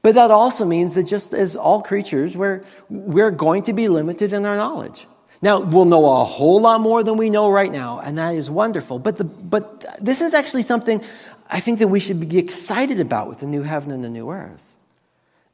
[0.01, 4.33] But that also means that just as all creatures, we're, we're going to be limited
[4.33, 5.05] in our knowledge.
[5.47, 8.49] Now, we'll know a whole lot more than we know right now, and that is
[8.49, 8.99] wonderful.
[8.99, 11.01] But, the, but this is actually something
[11.49, 14.29] I think that we should be excited about with the new heaven and the new
[14.29, 14.65] earth.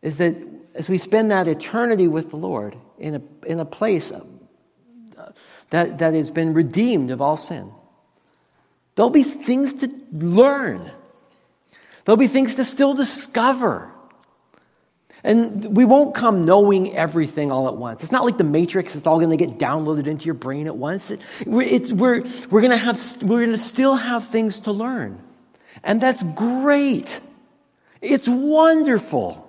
[0.02, 0.36] Is that
[0.74, 4.24] as we spend that eternity with the Lord in a, in a place uh,
[5.70, 7.72] that, that has been redeemed of all sin,
[8.96, 10.90] there'll be things to learn,
[12.06, 13.93] there'll be things to still discover.
[15.24, 18.04] And we won't come knowing everything all at once.
[18.04, 20.76] It's not like the Matrix, it's all going to get downloaded into your brain at
[20.76, 21.12] once.
[21.12, 25.22] It, it's, we're we're going to have, we're going to still have things to learn.
[25.84, 27.22] And that's great.
[28.02, 29.40] It's wonderful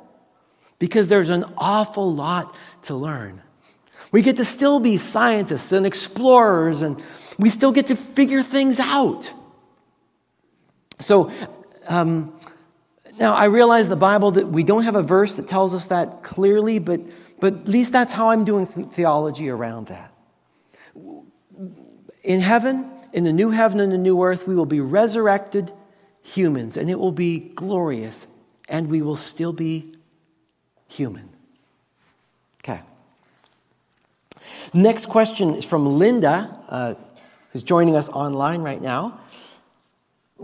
[0.78, 3.42] because there's an awful lot to learn.
[4.12, 7.02] We get to still be scientists and explorers, and
[7.36, 9.32] we still get to figure things out.
[11.00, 11.32] So,
[11.88, 12.38] um,
[13.18, 16.22] now, I realize the Bible that we don't have a verse that tells us that
[16.22, 17.00] clearly, but,
[17.40, 20.12] but at least that's how I'm doing theology around that.
[22.24, 25.72] In heaven, in the new heaven and the new earth, we will be resurrected
[26.22, 28.26] humans, and it will be glorious,
[28.68, 29.92] and we will still be
[30.88, 31.28] human.
[32.64, 32.80] Okay.
[34.72, 36.94] Next question is from Linda, uh,
[37.52, 39.20] who's joining us online right now.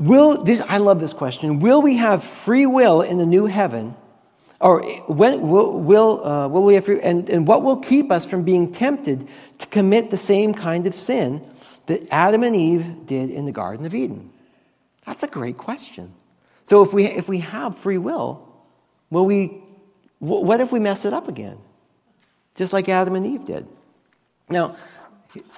[0.01, 1.61] Will this, I love this question.
[1.61, 3.95] Will we have free will in the new heaven?
[4.59, 8.25] Or when will, will, uh, will we have free, and, and what will keep us
[8.25, 11.47] from being tempted to commit the same kind of sin
[11.85, 14.31] that Adam and Eve did in the Garden of Eden?
[15.05, 16.15] That's a great question.
[16.65, 18.49] So if we, if we have free will,
[19.11, 19.61] will we,
[20.19, 21.59] what if we mess it up again?
[22.55, 23.67] Just like Adam and Eve did.
[24.49, 24.77] Now,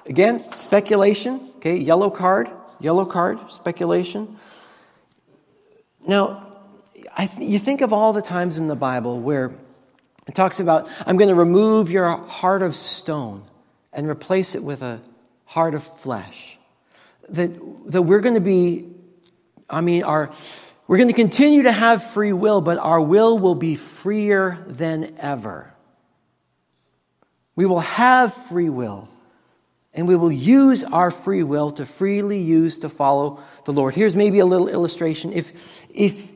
[0.05, 2.49] again, speculation, okay, yellow card,
[2.83, 4.37] yellow card, speculation.
[6.05, 6.47] Now,
[7.17, 9.51] th- you think of all the times in the Bible where
[10.27, 13.43] it talks about, I'm going to remove your heart of stone
[13.91, 15.01] and replace it with a
[15.45, 16.57] heart of flesh.
[17.29, 17.51] That,
[17.91, 18.93] that we're going to be
[19.73, 20.31] I mean, our,
[20.87, 25.15] we're going to continue to have free will, but our will will be freer than
[25.17, 25.73] ever.
[27.55, 29.09] We will have free will,
[29.93, 33.93] and we will use our free will to freely use to follow the Lord.
[33.93, 35.33] Here's maybe a little illustration.
[35.33, 36.31] If, if,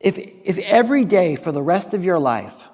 [0.00, 2.68] if, if every day for the rest of your life,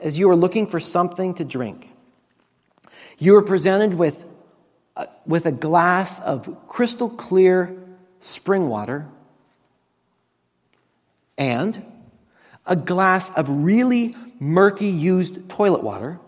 [0.00, 1.88] as you are looking for something to drink,
[3.18, 4.24] you are presented with,
[4.96, 7.76] uh, with a glass of crystal clear
[8.20, 9.06] spring water
[11.38, 11.84] and
[12.66, 16.18] a glass of really murky used toilet water.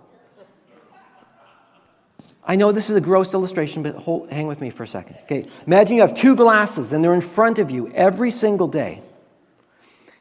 [2.44, 5.16] I know this is a gross illustration, but hold, hang with me for a second.
[5.22, 9.02] Okay, imagine you have two glasses and they're in front of you every single day.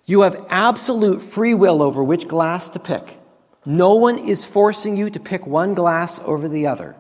[0.05, 3.17] You have absolute free will over which glass to pick.
[3.65, 6.95] No one is forcing you to pick one glass over the other.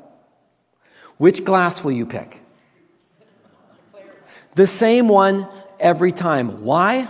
[1.17, 2.41] Which glass will you pick?
[4.55, 5.47] the same one
[5.79, 6.63] every time.
[6.63, 7.07] Why?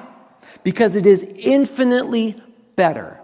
[0.63, 2.41] Because it is infinitely
[2.75, 3.20] better.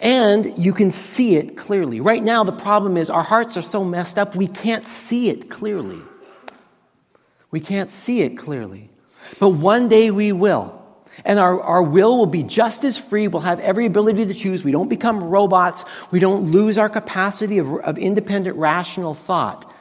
[0.00, 2.00] And you can see it clearly.
[2.00, 5.50] Right now, the problem is our hearts are so messed up, we can't see it
[5.50, 6.00] clearly.
[7.50, 8.90] We can't see it clearly.
[9.38, 10.82] But one day we will.
[11.24, 13.28] And our, our will will be just as free.
[13.28, 14.64] We'll have every ability to choose.
[14.64, 15.84] We don't become robots.
[16.10, 19.72] We don't lose our capacity of, of independent, rational thought.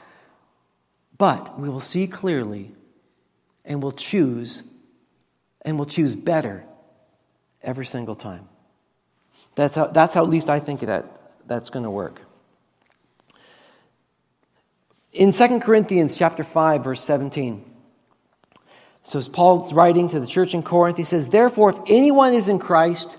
[1.18, 2.72] But we will see clearly
[3.66, 4.64] and we'll choose,
[5.64, 6.64] and we'll choose better
[7.64, 8.48] every single time.
[9.56, 11.06] That's how, that's how at least I think that
[11.48, 12.22] that's going to work.
[15.14, 17.64] In 2 Corinthians chapter 5, verse 17,
[19.04, 22.50] so as Paul's writing to the church in Corinth, he says, Therefore, if anyone is
[22.50, 23.18] in Christ,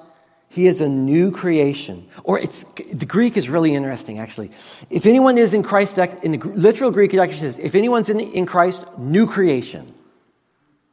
[0.48, 2.08] he is a new creation.
[2.24, 4.50] Or it's, the Greek is really interesting, actually.
[4.90, 8.18] If anyone is in Christ, in the literal Greek, it actually says, if anyone's in,
[8.18, 9.86] in Christ, new creation.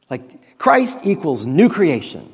[0.10, 2.32] Like Christ equals new creation.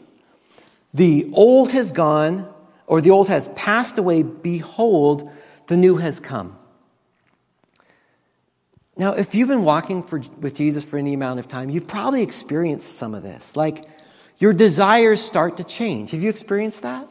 [0.93, 2.53] The old has gone,
[2.89, 4.23] or the old has passed away.
[4.23, 5.31] Behold,
[5.67, 6.57] the new has come.
[8.97, 12.23] Now, if you've been walking for, with Jesus for any amount of time, you've probably
[12.23, 13.55] experienced some of this.
[13.55, 13.85] Like
[14.39, 16.11] your desires start to change.
[16.11, 17.07] Have you experienced that?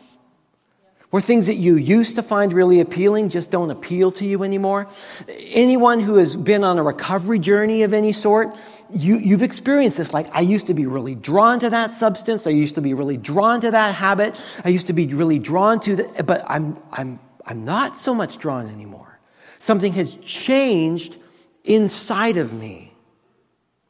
[1.10, 4.88] Where things that you used to find really appealing just don't appeal to you anymore.
[5.28, 8.54] Anyone who has been on a recovery journey of any sort,
[8.90, 10.12] you, you've experienced this.
[10.12, 12.46] Like, I used to be really drawn to that substance.
[12.46, 14.38] I used to be really drawn to that habit.
[14.64, 18.38] I used to be really drawn to that, but I'm, I'm, I'm not so much
[18.38, 19.18] drawn anymore.
[19.58, 21.16] Something has changed
[21.64, 22.92] inside of me.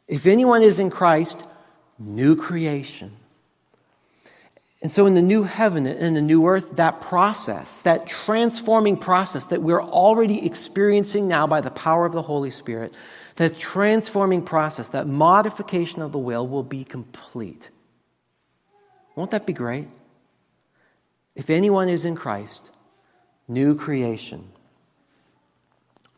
[0.06, 1.42] If anyone is in Christ,
[1.98, 3.14] new creation.
[4.80, 9.46] And so, in the new heaven and the new earth, that process, that transforming process
[9.46, 12.94] that we're already experiencing now by the power of the Holy Spirit,
[13.38, 17.70] that transforming process, that modification of the will will be complete.
[19.14, 19.86] Won't that be great?
[21.36, 22.70] If anyone is in Christ,
[23.46, 24.48] new creation.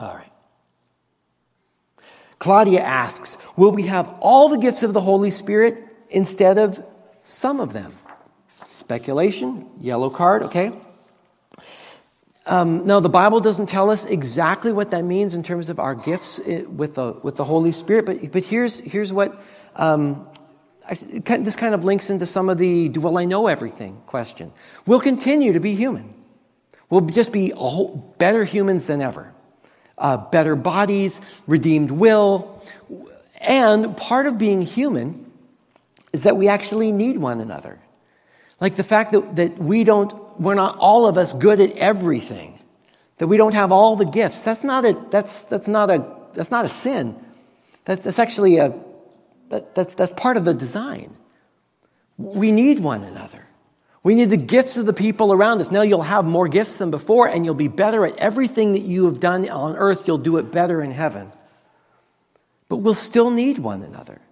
[0.01, 0.33] All right.
[2.39, 5.77] Claudia asks Will we have all the gifts of the Holy Spirit
[6.09, 6.83] instead of
[7.23, 7.93] some of them?
[8.65, 10.73] Speculation, yellow card, okay?
[12.51, 15.95] Um, now, the Bible doesn't tell us exactly what that means in terms of our
[15.95, 19.41] gifts eh, with the, with the Holy Spirit, but, but here's, here's what
[19.77, 20.27] um,
[20.89, 24.51] I, this kind of links into some of the will I know everything question.
[24.85, 26.13] We'll continue to be human.
[26.89, 29.33] We'll just be whole, better humans than ever.
[29.97, 32.61] Uh, better bodies, redeemed will.
[33.41, 35.31] And part of being human
[36.13, 37.79] is that we actually need one another.
[38.61, 42.59] Like the fact that, that we don't, we're not all of us good at everything,
[43.19, 44.41] that we don't have all the gifts.
[44.41, 47.15] That's not a, that's, that's not a, that's not a sin.
[47.85, 48.75] That, that's actually a,
[49.51, 51.15] that, that's, that's part of the design.
[52.17, 53.45] We need one another.
[54.03, 55.71] We need the gifts of the people around us.
[55.71, 59.05] Now you'll have more gifts than before, and you'll be better at everything that you
[59.05, 60.05] have done on earth.
[60.07, 61.31] You'll do it better in heaven.
[62.71, 64.23] But we'll still need one another.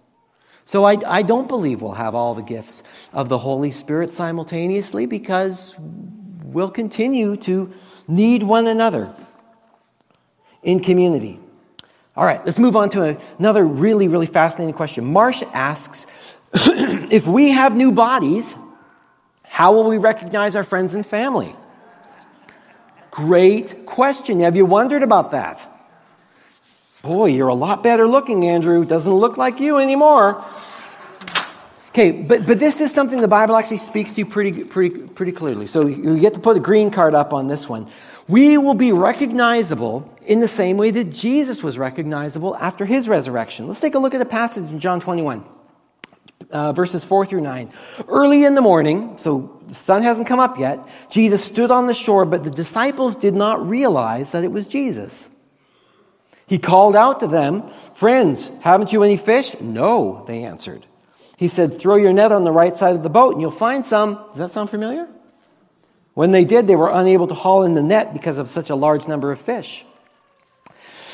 [0.69, 5.07] So I, I don't believe we'll have all the gifts of the Holy Spirit simultaneously
[5.07, 5.73] because
[6.43, 7.73] we'll continue to
[8.07, 9.11] need one another
[10.61, 11.39] in community.
[12.15, 15.05] All right, let's move on to another really, really fascinating question.
[15.05, 16.05] Marsh asks
[16.53, 18.55] if we have new bodies,
[19.41, 21.55] how will we recognize our friends and family?
[23.09, 24.41] Great question.
[24.41, 25.67] Have you wondered about that?
[27.01, 28.83] Boy, you're a lot better looking, Andrew.
[28.85, 30.43] Doesn't look like you anymore.
[31.89, 35.65] Okay, but, but this is something the Bible actually speaks to pretty, pretty, pretty clearly.
[35.65, 37.87] So you get to put a green card up on this one.
[38.27, 43.67] We will be recognizable in the same way that Jesus was recognizable after his resurrection.
[43.67, 45.43] Let's take a look at a passage in John 21
[46.51, 47.69] uh, verses 4 through 9.
[48.07, 50.79] Early in the morning, so the sun hasn't come up yet,
[51.09, 55.29] Jesus stood on the shore, but the disciples did not realize that it was Jesus.
[56.49, 59.55] He called out to them, Friends, haven't you any fish?
[59.61, 60.83] No, they answered.
[61.37, 63.85] He said, Throw your net on the right side of the boat and you'll find
[63.85, 64.15] some.
[64.29, 65.07] Does that sound familiar?
[66.15, 68.75] When they did, they were unable to haul in the net because of such a
[68.75, 69.85] large number of fish.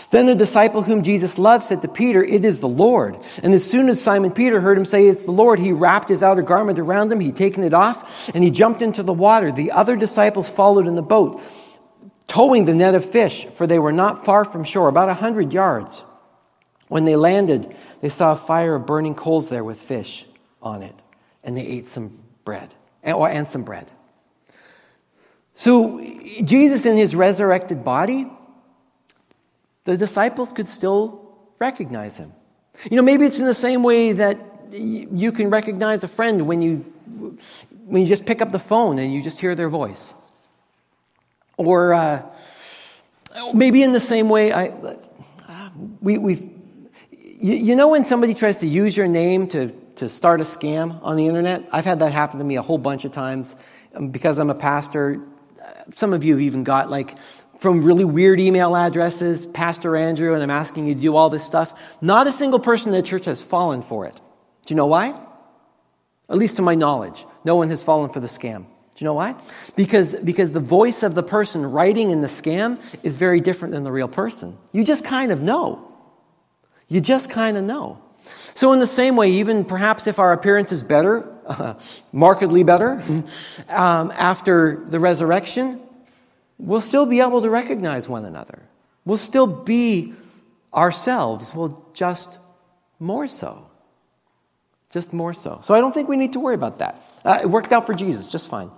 [0.09, 3.17] Then the disciple whom Jesus loved said to Peter, It is the Lord.
[3.43, 6.23] And as soon as Simon Peter heard him say, It's the Lord, he wrapped his
[6.23, 9.51] outer garment around him, he'd taken it off, and he jumped into the water.
[9.51, 11.41] The other disciples followed in the boat,
[12.27, 15.53] towing the net of fish, for they were not far from shore, about a hundred
[15.53, 16.03] yards.
[16.87, 20.25] When they landed, they saw a fire of burning coals there with fish
[20.61, 20.95] on it,
[21.43, 22.73] and they ate some bread,
[23.03, 23.91] and some bread.
[25.53, 26.03] So,
[26.43, 28.29] Jesus in his resurrected body,
[29.85, 32.33] the disciples could still recognize him.
[32.89, 34.37] You know, maybe it's in the same way that
[34.71, 36.77] you can recognize a friend when you,
[37.85, 40.13] when you just pick up the phone and you just hear their voice.
[41.57, 42.23] Or uh,
[43.53, 44.97] maybe in the same way, I,
[46.01, 46.55] we, we
[47.45, 50.99] you, you know, when somebody tries to use your name to, to start a scam
[51.03, 51.67] on the internet?
[51.71, 53.55] I've had that happen to me a whole bunch of times
[53.93, 55.21] um, because I'm a pastor.
[55.95, 57.15] Some of you have even got like
[57.57, 61.43] from really weird email addresses, Pastor Andrew, and I'm asking you to do all this
[61.43, 61.79] stuff.
[62.01, 64.15] Not a single person in the church has fallen for it.
[64.65, 65.19] Do you know why?
[66.29, 68.65] At least to my knowledge, no one has fallen for the scam.
[68.95, 69.35] Do you know why?
[69.75, 73.83] Because, because the voice of the person writing in the scam is very different than
[73.83, 74.57] the real person.
[74.71, 75.91] You just kind of know.
[76.87, 78.01] You just kind of know.
[78.53, 81.73] So, in the same way, even perhaps if our appearance is better, uh,
[82.13, 83.03] markedly better,
[83.69, 85.81] um, after the resurrection,
[86.57, 88.63] we'll still be able to recognize one another.
[89.03, 90.13] We'll still be
[90.73, 92.37] ourselves, well, just
[92.97, 93.69] more so.
[94.89, 95.59] Just more so.
[95.63, 97.03] So I don't think we need to worry about that.
[97.25, 98.71] Uh, it worked out for Jesus just fine.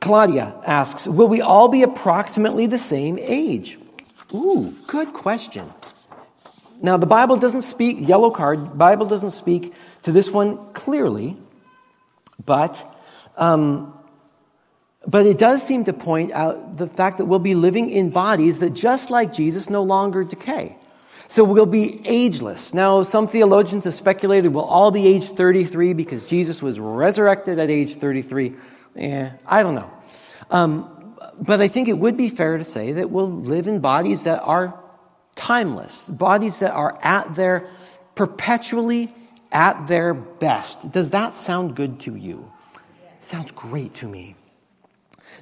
[0.00, 3.78] Claudia asks Will we all be approximately the same age?
[4.34, 5.72] Ooh, good question.
[6.80, 11.36] Now, the Bible doesn't speak, yellow card, Bible doesn't speak to this one clearly,
[12.44, 12.84] but
[13.36, 13.98] um,
[15.06, 18.58] but it does seem to point out the fact that we'll be living in bodies
[18.60, 20.76] that, just like Jesus, no longer decay.
[21.28, 22.74] So we'll be ageless.
[22.74, 27.70] Now, some theologians have speculated we'll all be age 33 because Jesus was resurrected at
[27.70, 28.54] age 33.
[28.98, 29.90] Eh, I don't know.
[30.50, 34.24] Um, but I think it would be fair to say that we'll live in bodies
[34.24, 34.78] that are
[35.36, 37.68] timeless, bodies that are at their
[38.16, 39.14] perpetually
[39.52, 40.90] at their best.
[40.90, 42.52] Does that sound good to you?
[43.20, 44.34] sounds great to me.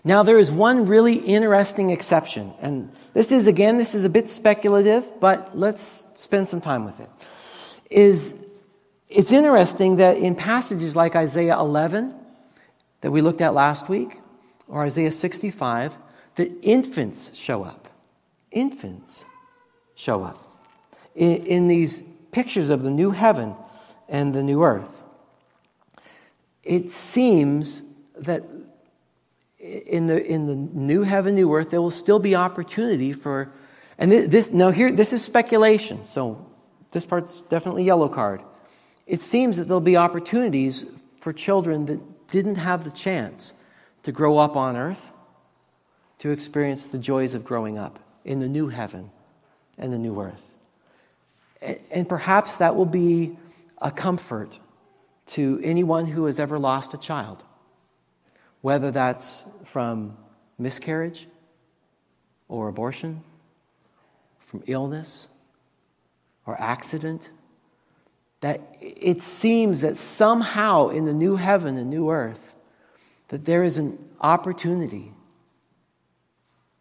[0.04, 4.28] Now, there is one really interesting exception, and this is, again, this is a bit
[4.28, 7.08] speculative, but let's spend some time with it.
[7.90, 8.34] Is
[9.08, 12.12] it's interesting that in passages like Isaiah 11
[13.06, 14.18] that we looked at last week,
[14.66, 15.96] or Isaiah 65,
[16.34, 17.88] that infants show up.
[18.50, 19.24] Infants
[19.94, 20.42] show up
[21.14, 22.02] in, in these
[22.32, 23.54] pictures of the new heaven
[24.08, 25.04] and the new earth.
[26.64, 27.84] It seems
[28.18, 28.42] that
[29.60, 33.52] in the, in the new heaven, new earth, there will still be opportunity for,
[33.98, 36.44] and this, this, now here, this is speculation, so
[36.90, 38.42] this part's definitely yellow card.
[39.06, 40.86] It seems that there'll be opportunities
[41.20, 43.52] for children that didn't have the chance
[44.02, 45.12] to grow up on earth
[46.18, 49.10] to experience the joys of growing up in the new heaven
[49.78, 50.50] and the new earth.
[51.90, 53.36] And, perhaps that will be
[53.80, 54.58] a comfort
[55.26, 57.42] to anyone who has ever lost a child
[58.66, 60.16] whether that's from
[60.58, 61.28] miscarriage
[62.48, 63.22] or abortion,
[64.40, 65.28] from illness
[66.46, 67.30] or accident,
[68.40, 72.54] that it seems that somehow in the new heaven and new earth,
[73.28, 75.12] that there is an opportunity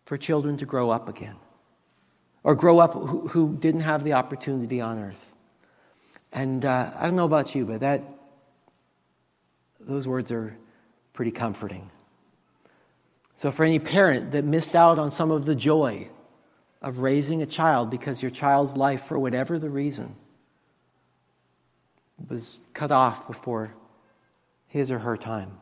[0.06, 1.36] for children to grow up again
[2.44, 5.34] or grow up who, who didn't have the opportunity on earth.
[6.32, 8.04] And uh, I don't know about you, but that,
[9.80, 10.56] those words are
[11.14, 11.90] pretty comforting.
[13.38, 16.08] So, for any parent that missed out on some of the joy
[16.82, 20.16] of raising a child because your child's life, for whatever the reason,
[22.30, 23.74] was cut off before
[24.68, 25.58] his or her time,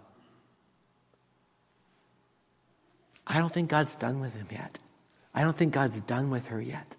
[3.26, 4.80] I don't think God's done with him yet.
[5.34, 6.96] I don't think God's done with her yet.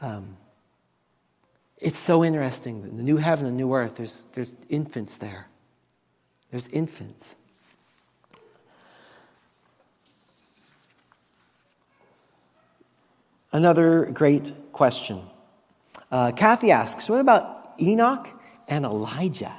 [0.00, 0.36] Um,
[1.78, 2.96] it's so interesting.
[2.96, 5.48] The new heaven and new earth, there's, there's infants there.
[6.50, 7.36] There's infants.
[13.52, 15.22] Another great question.
[16.10, 18.28] Uh, Kathy asks, what about Enoch
[18.66, 19.54] and Elijah?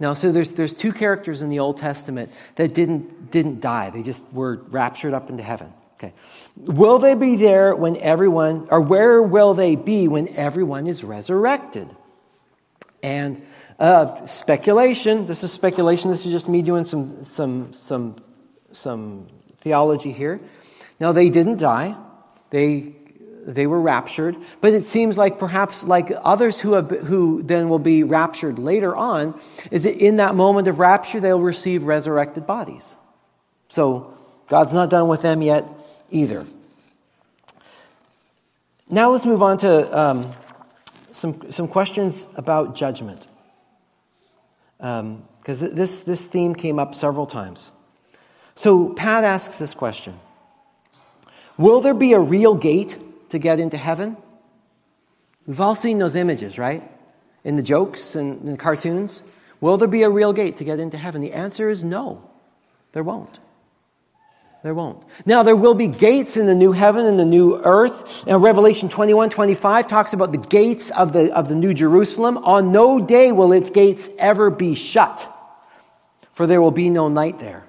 [0.00, 3.90] Now, so there's, there's two characters in the Old Testament that didn't, didn't die.
[3.90, 5.72] They just were raptured up into heaven.
[5.94, 6.12] Okay.
[6.56, 11.88] Will they be there when everyone, or where will they be when everyone is resurrected?
[13.02, 13.44] And
[13.78, 18.16] uh, speculation, this is speculation, this is just me doing some, some, some,
[18.72, 19.26] some
[19.58, 20.40] theology here.
[20.98, 21.96] Now, they didn't die,
[22.50, 22.96] they,
[23.46, 27.78] they were raptured, but it seems like perhaps like others who, have, who then will
[27.78, 29.38] be raptured later on,
[29.70, 32.96] is that in that moment of rapture, they'll receive resurrected bodies.
[33.68, 34.14] So,
[34.48, 35.68] God's not done with them yet
[36.10, 36.46] either.
[38.90, 40.32] Now let's move on to um,
[41.12, 43.26] some, some questions about judgment.
[44.78, 47.70] Because um, this, this theme came up several times.
[48.54, 50.18] So Pat asks this question
[51.56, 52.98] Will there be a real gate
[53.34, 54.16] to get into heaven?
[55.46, 56.82] We've all seen those images, right?
[57.44, 59.22] In the jokes and the cartoons.
[59.60, 61.20] Will there be a real gate to get into heaven?
[61.20, 62.28] The answer is no,
[62.92, 63.40] there won't.
[64.62, 65.04] There won't.
[65.26, 68.26] Now, there will be gates in the new heaven and the new earth.
[68.26, 72.38] Now, Revelation 21 25 talks about the gates of the, of the new Jerusalem.
[72.38, 75.30] On no day will its gates ever be shut,
[76.32, 77.62] for there will be no night there.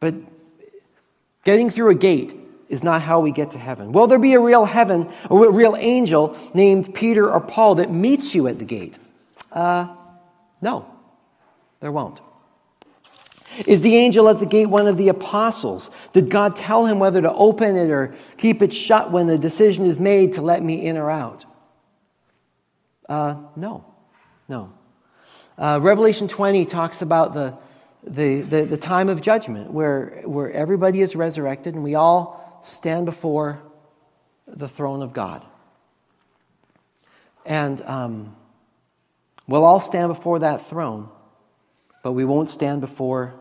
[0.00, 0.16] But
[1.44, 2.34] getting through a gate
[2.68, 3.92] is not how we get to heaven.
[3.92, 7.90] Will there be a real heaven, or a real angel named Peter or Paul that
[7.90, 8.98] meets you at the gate?
[9.52, 9.94] Uh,
[10.60, 10.86] no,
[11.80, 12.20] there won't.
[13.66, 15.90] Is the angel at the gate one of the apostles?
[16.12, 19.86] Did God tell him whether to open it or keep it shut when the decision
[19.86, 21.44] is made to let me in or out?
[23.08, 23.84] Uh, no,
[24.48, 24.72] no.
[25.56, 27.54] Uh, Revelation 20 talks about the,
[28.02, 33.06] the, the, the, time of judgment where, where everybody is resurrected and we all stand
[33.06, 33.62] before
[34.46, 35.44] the throne of God.
[37.46, 38.34] And um,
[39.46, 41.08] we'll all stand before that throne,
[42.02, 43.34] but we won't stand before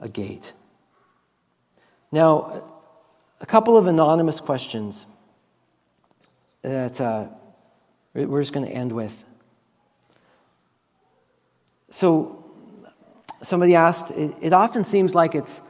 [0.00, 0.52] a gate.
[2.10, 2.64] Now,
[3.40, 5.06] a couple of anonymous questions
[6.62, 7.26] that uh,
[8.14, 9.24] we're just going to end with.
[11.90, 12.44] So,
[13.42, 15.60] somebody asked, it, it often seems like it's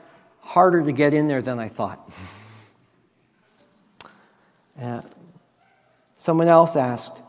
[0.40, 2.10] harder to get in there than I thought.
[4.80, 5.02] uh,
[6.16, 7.20] someone else asked,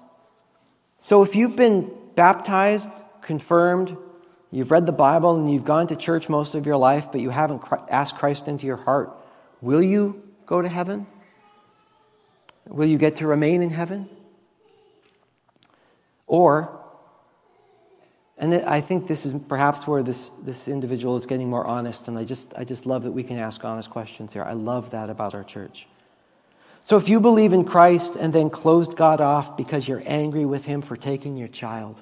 [1.00, 2.92] so if you've been baptized,
[3.22, 3.96] confirmed,
[4.52, 7.30] You've read the Bible and you've gone to church most of your life, but you
[7.30, 9.12] haven't asked Christ into your heart.
[9.62, 11.06] Will you go to heaven?
[12.66, 14.10] Will you get to remain in heaven?
[16.28, 16.80] Or,
[18.38, 22.18] and I think this is perhaps where this, this individual is getting more honest, and
[22.18, 24.44] I just, I just love that we can ask honest questions here.
[24.44, 25.88] I love that about our church.
[26.88, 30.64] So if you believe in Christ and then closed God off because you're angry with
[30.64, 32.02] Him for taking your child,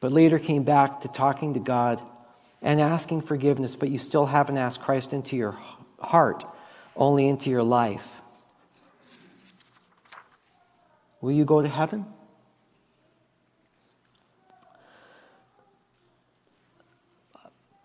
[0.00, 1.98] but later came back to talking to God
[2.60, 5.56] and asking forgiveness, but you still haven't asked Christ into your
[5.98, 6.44] heart,
[6.94, 8.20] only into your life.
[11.22, 12.04] Will you go to heaven?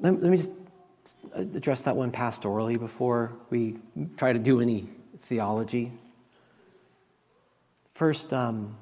[0.01, 0.51] Let me just
[1.33, 3.77] address that one pastorally before we
[4.17, 4.89] try to do any
[5.23, 5.91] theology.
[7.93, 8.77] First, um,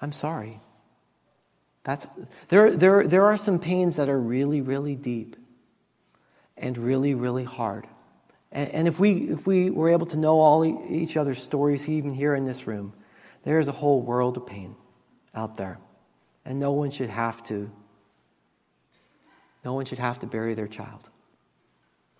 [0.00, 0.60] I'm sorry.
[1.84, 2.06] That's,
[2.48, 5.36] there, there, there are some pains that are really, really deep
[6.56, 7.86] and really, really hard.
[8.50, 12.12] And, and if, we, if we were able to know all each other's stories, even
[12.12, 12.92] here in this room,
[13.44, 14.74] there's a whole world of pain
[15.34, 15.78] out there.
[16.44, 17.70] And no one should have to,
[19.64, 21.08] no one should have to bury their child.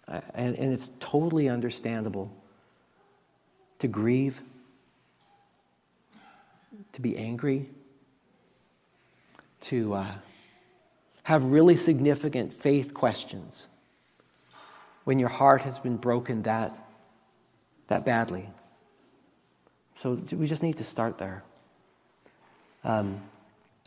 [0.09, 2.33] And, and it's totally understandable
[3.81, 4.41] to grieve,
[6.93, 7.69] to be angry,
[9.61, 10.13] to, uh,
[11.27, 13.67] have really significant faith questions
[15.03, 16.73] when your heart has been broken that,
[17.89, 18.49] that badly.
[20.01, 21.43] So we just need to start there.
[22.85, 23.21] Um,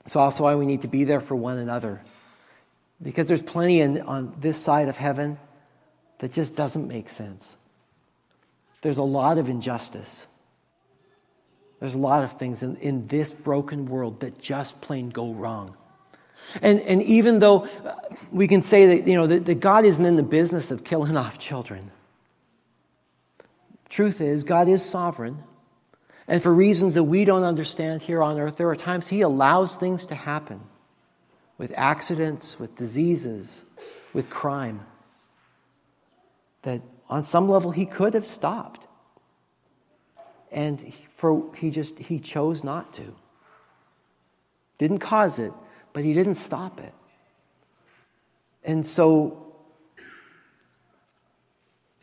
[0.05, 2.01] so also why we need to be there for one another.
[3.01, 5.39] Because there's plenty in, on this side of heaven
[6.19, 7.57] that just doesn't make sense.
[8.81, 10.27] There's a lot of injustice.
[11.79, 15.75] There's a lot of things in, in this broken world that just plain go wrong.
[16.61, 17.95] And, and even though uh,
[18.31, 21.17] we can say that, you know, that, that God isn't in the business of killing
[21.17, 21.91] off children,
[23.89, 25.43] truth is, God is sovereign.
[26.27, 29.77] And for reasons that we don't understand here on earth, there are times He allows
[29.77, 30.61] things to happen
[31.57, 33.63] with accidents, with diseases,
[34.13, 34.85] with crime
[36.63, 38.87] that on some level He could have stopped.
[40.51, 43.15] And for, he just he chose not to.
[44.77, 45.53] Didn't cause it,
[45.93, 46.93] but he didn't stop it.
[48.63, 49.55] And so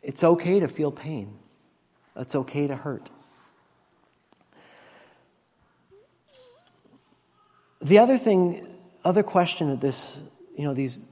[0.01, 1.37] it's okay to feel pain.
[2.15, 3.09] It's okay to hurt.
[7.81, 8.65] The other thing,
[9.03, 10.19] other question that this,
[10.57, 11.05] you know, these,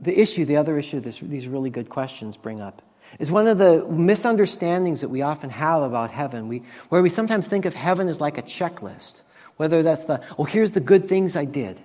[0.00, 2.82] the issue, the other issue this, these really good questions bring up
[3.18, 7.48] is one of the misunderstandings that we often have about heaven, we, where we sometimes
[7.48, 9.22] think of heaven as like a checklist.
[9.56, 11.80] Whether that's the, oh, here's the good things I did,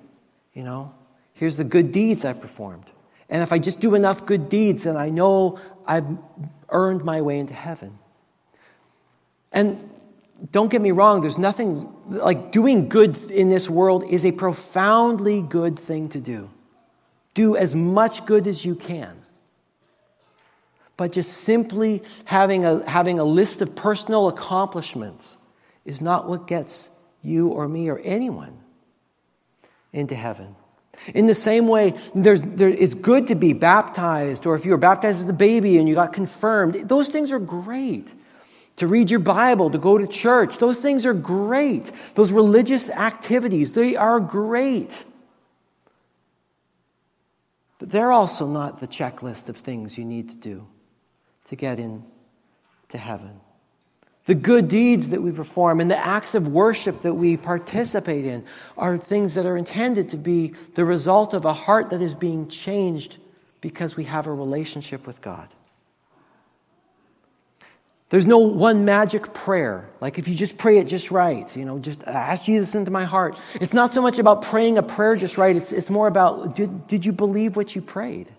[0.54, 0.94] you know,
[1.34, 2.90] here's the good deeds I performed.
[3.30, 6.06] And if I just do enough good deeds, then I know I've
[6.70, 7.98] earned my way into heaven.
[9.52, 9.90] And
[10.52, 15.42] don't get me wrong, there's nothing like doing good in this world is a profoundly
[15.42, 16.50] good thing to do.
[17.36, 19.22] Do as much good as you can.
[20.98, 25.38] But just simply having a, having a list of personal accomplishments
[25.84, 26.90] is not what gets
[27.22, 28.58] you or me or anyone
[29.94, 30.56] into heaven.
[31.14, 34.78] In the same way, there's, there, it's good to be baptized, or if you were
[34.78, 38.14] baptized as a baby and you got confirmed, those things are great.
[38.78, 41.92] To read your Bible, to go to church, those things are great.
[42.16, 45.04] Those religious activities, they are great.
[47.80, 50.68] But they're also not the checklist of things you need to do
[51.48, 53.40] to get into heaven.
[54.26, 58.44] The good deeds that we perform and the acts of worship that we participate in
[58.78, 62.48] are things that are intended to be the result of a heart that is being
[62.48, 63.18] changed
[63.62, 65.48] because we have a relationship with God.
[68.10, 69.90] There's no one magic prayer.
[70.00, 73.04] Like if you just pray it just right, you know, just ask Jesus into my
[73.04, 73.38] heart.
[73.60, 76.88] It's not so much about praying a prayer just right, it's, it's more about did,
[76.88, 78.32] did you believe what you prayed?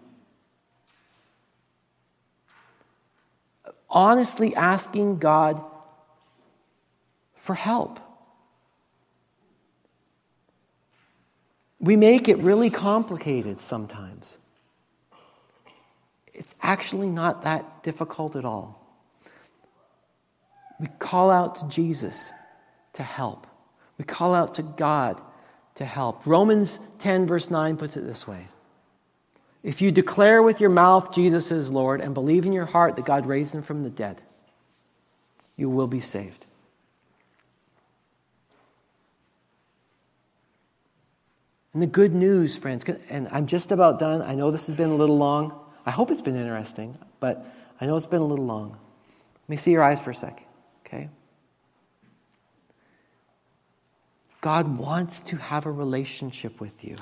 [3.96, 5.64] honestly asking God
[7.34, 7.98] for help.
[11.80, 14.36] We make it really complicated sometimes.
[16.34, 18.75] It's actually not that difficult at all.
[20.80, 22.32] We call out to Jesus
[22.94, 23.46] to help.
[23.98, 25.20] We call out to God
[25.76, 26.26] to help.
[26.26, 28.48] Romans 10, verse 9 puts it this way
[29.66, 33.04] if you declare with your mouth Jesus is Lord and believe in your heart that
[33.04, 34.22] God raised him from the dead,
[35.56, 36.46] you will be saved.
[41.72, 44.22] And the good news, friends, and I'm just about done.
[44.22, 45.52] I know this has been a little long.
[45.84, 47.44] I hope it's been interesting, but
[47.80, 48.70] I know it's been a little long.
[48.70, 50.45] Let me see your eyes for a second,
[50.86, 51.08] okay?
[54.40, 56.96] God wants to have a relationship with you.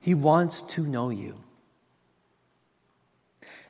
[0.00, 1.34] He wants to know you.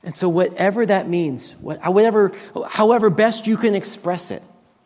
[0.04, 2.30] And so, whatever that means, whatever,
[2.68, 4.42] however best you can express it,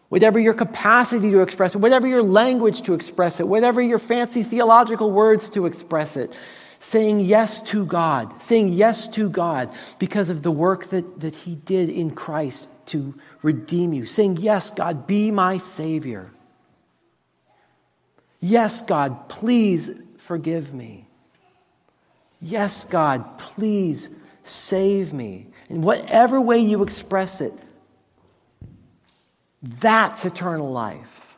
[0.09, 4.43] whatever your capacity to express it, whatever your language to express it, whatever your fancy
[4.43, 6.33] theological words to express it,
[6.81, 11.55] saying yes to God, saying yes to God because of the work that, that He
[11.55, 16.31] did in Christ to redeem you, saying, Yes, God, be my Savior.
[18.41, 21.07] Yes, God, please forgive me.
[22.41, 24.09] Yes, God, please
[24.45, 25.49] save me.
[25.69, 27.53] In whatever way you express it,
[29.63, 31.30] that's eternal life.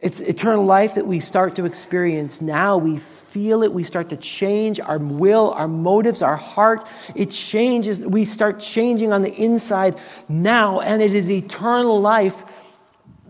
[0.00, 2.76] It's eternal life that we start to experience now.
[2.76, 3.72] We feel it.
[3.72, 6.86] We start to change our will, our motives, our heart.
[7.14, 8.00] It changes.
[8.00, 12.44] We start changing on the inside now, and it is eternal life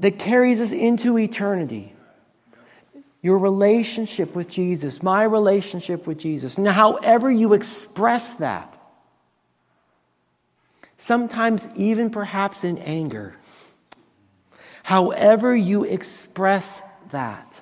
[0.00, 1.92] that carries us into eternity
[3.26, 6.58] your relationship with Jesus, my relationship with Jesus.
[6.58, 8.78] Now, however you express that,
[10.96, 13.34] sometimes even perhaps in anger,
[14.87, 16.80] However, you express
[17.11, 17.61] that.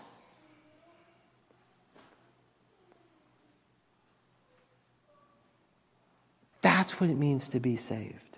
[6.60, 8.36] That's what it means to be saved.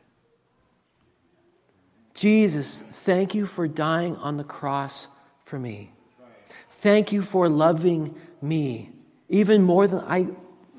[2.14, 5.09] Jesus, thank you for dying on the cross
[5.45, 5.91] for me.
[6.70, 8.93] Thank you for loving me
[9.28, 10.28] even more than I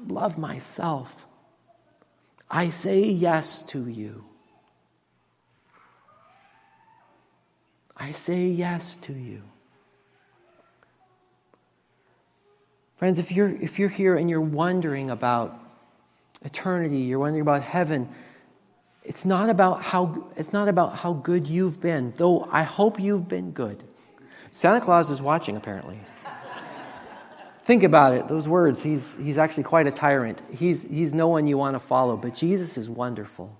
[0.07, 1.27] love myself.
[2.49, 4.26] I say yes to you.
[7.97, 9.41] I say yes to you.
[12.97, 15.59] Friends, if you're, if you're here and you're wondering about
[16.43, 18.09] eternity, you're wondering about heaven,
[19.03, 23.27] it's not about how, it's not about how good you've been, though I hope you've
[23.27, 23.83] been good.
[24.51, 25.99] Santa Claus is watching, apparently.
[27.63, 28.81] Think about it, those words.
[28.81, 30.41] He's, he's actually quite a tyrant.
[30.51, 33.55] He's, he's no one you want to follow, but Jesus is wonderful.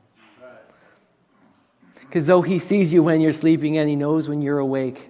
[2.07, 5.09] Because though he sees you when you're sleeping and he knows when you're awake,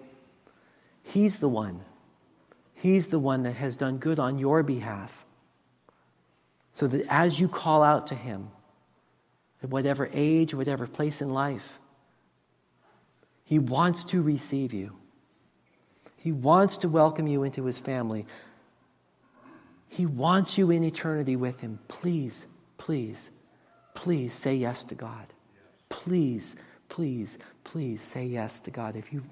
[1.03, 1.81] he's the one.
[2.73, 5.25] He's the one that has done good on your behalf.
[6.71, 8.49] So that as you call out to him,
[9.63, 11.79] at whatever age, whatever place in life,
[13.43, 14.95] he wants to receive you.
[16.17, 18.25] He wants to welcome you into his family.
[19.87, 21.79] He wants you in eternity with him.
[21.87, 23.31] Please, please,
[23.93, 25.27] please say yes to God.
[25.89, 26.55] Please
[26.89, 28.95] please, please say yes to God.
[28.95, 29.23] If you,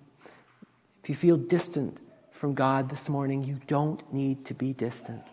[1.03, 1.99] if you feel distant
[2.31, 5.23] from God this morning, you don't need to be distant.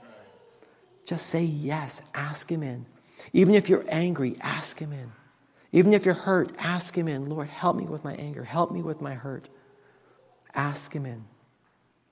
[1.04, 2.86] Just say yes, ask Him in.
[3.32, 5.10] Even if you're angry, ask Him in.
[5.72, 7.28] Even if you're hurt, ask Him in.
[7.28, 9.48] Lord, help me with my anger, help me with my hurt.
[10.54, 11.24] Ask Him in.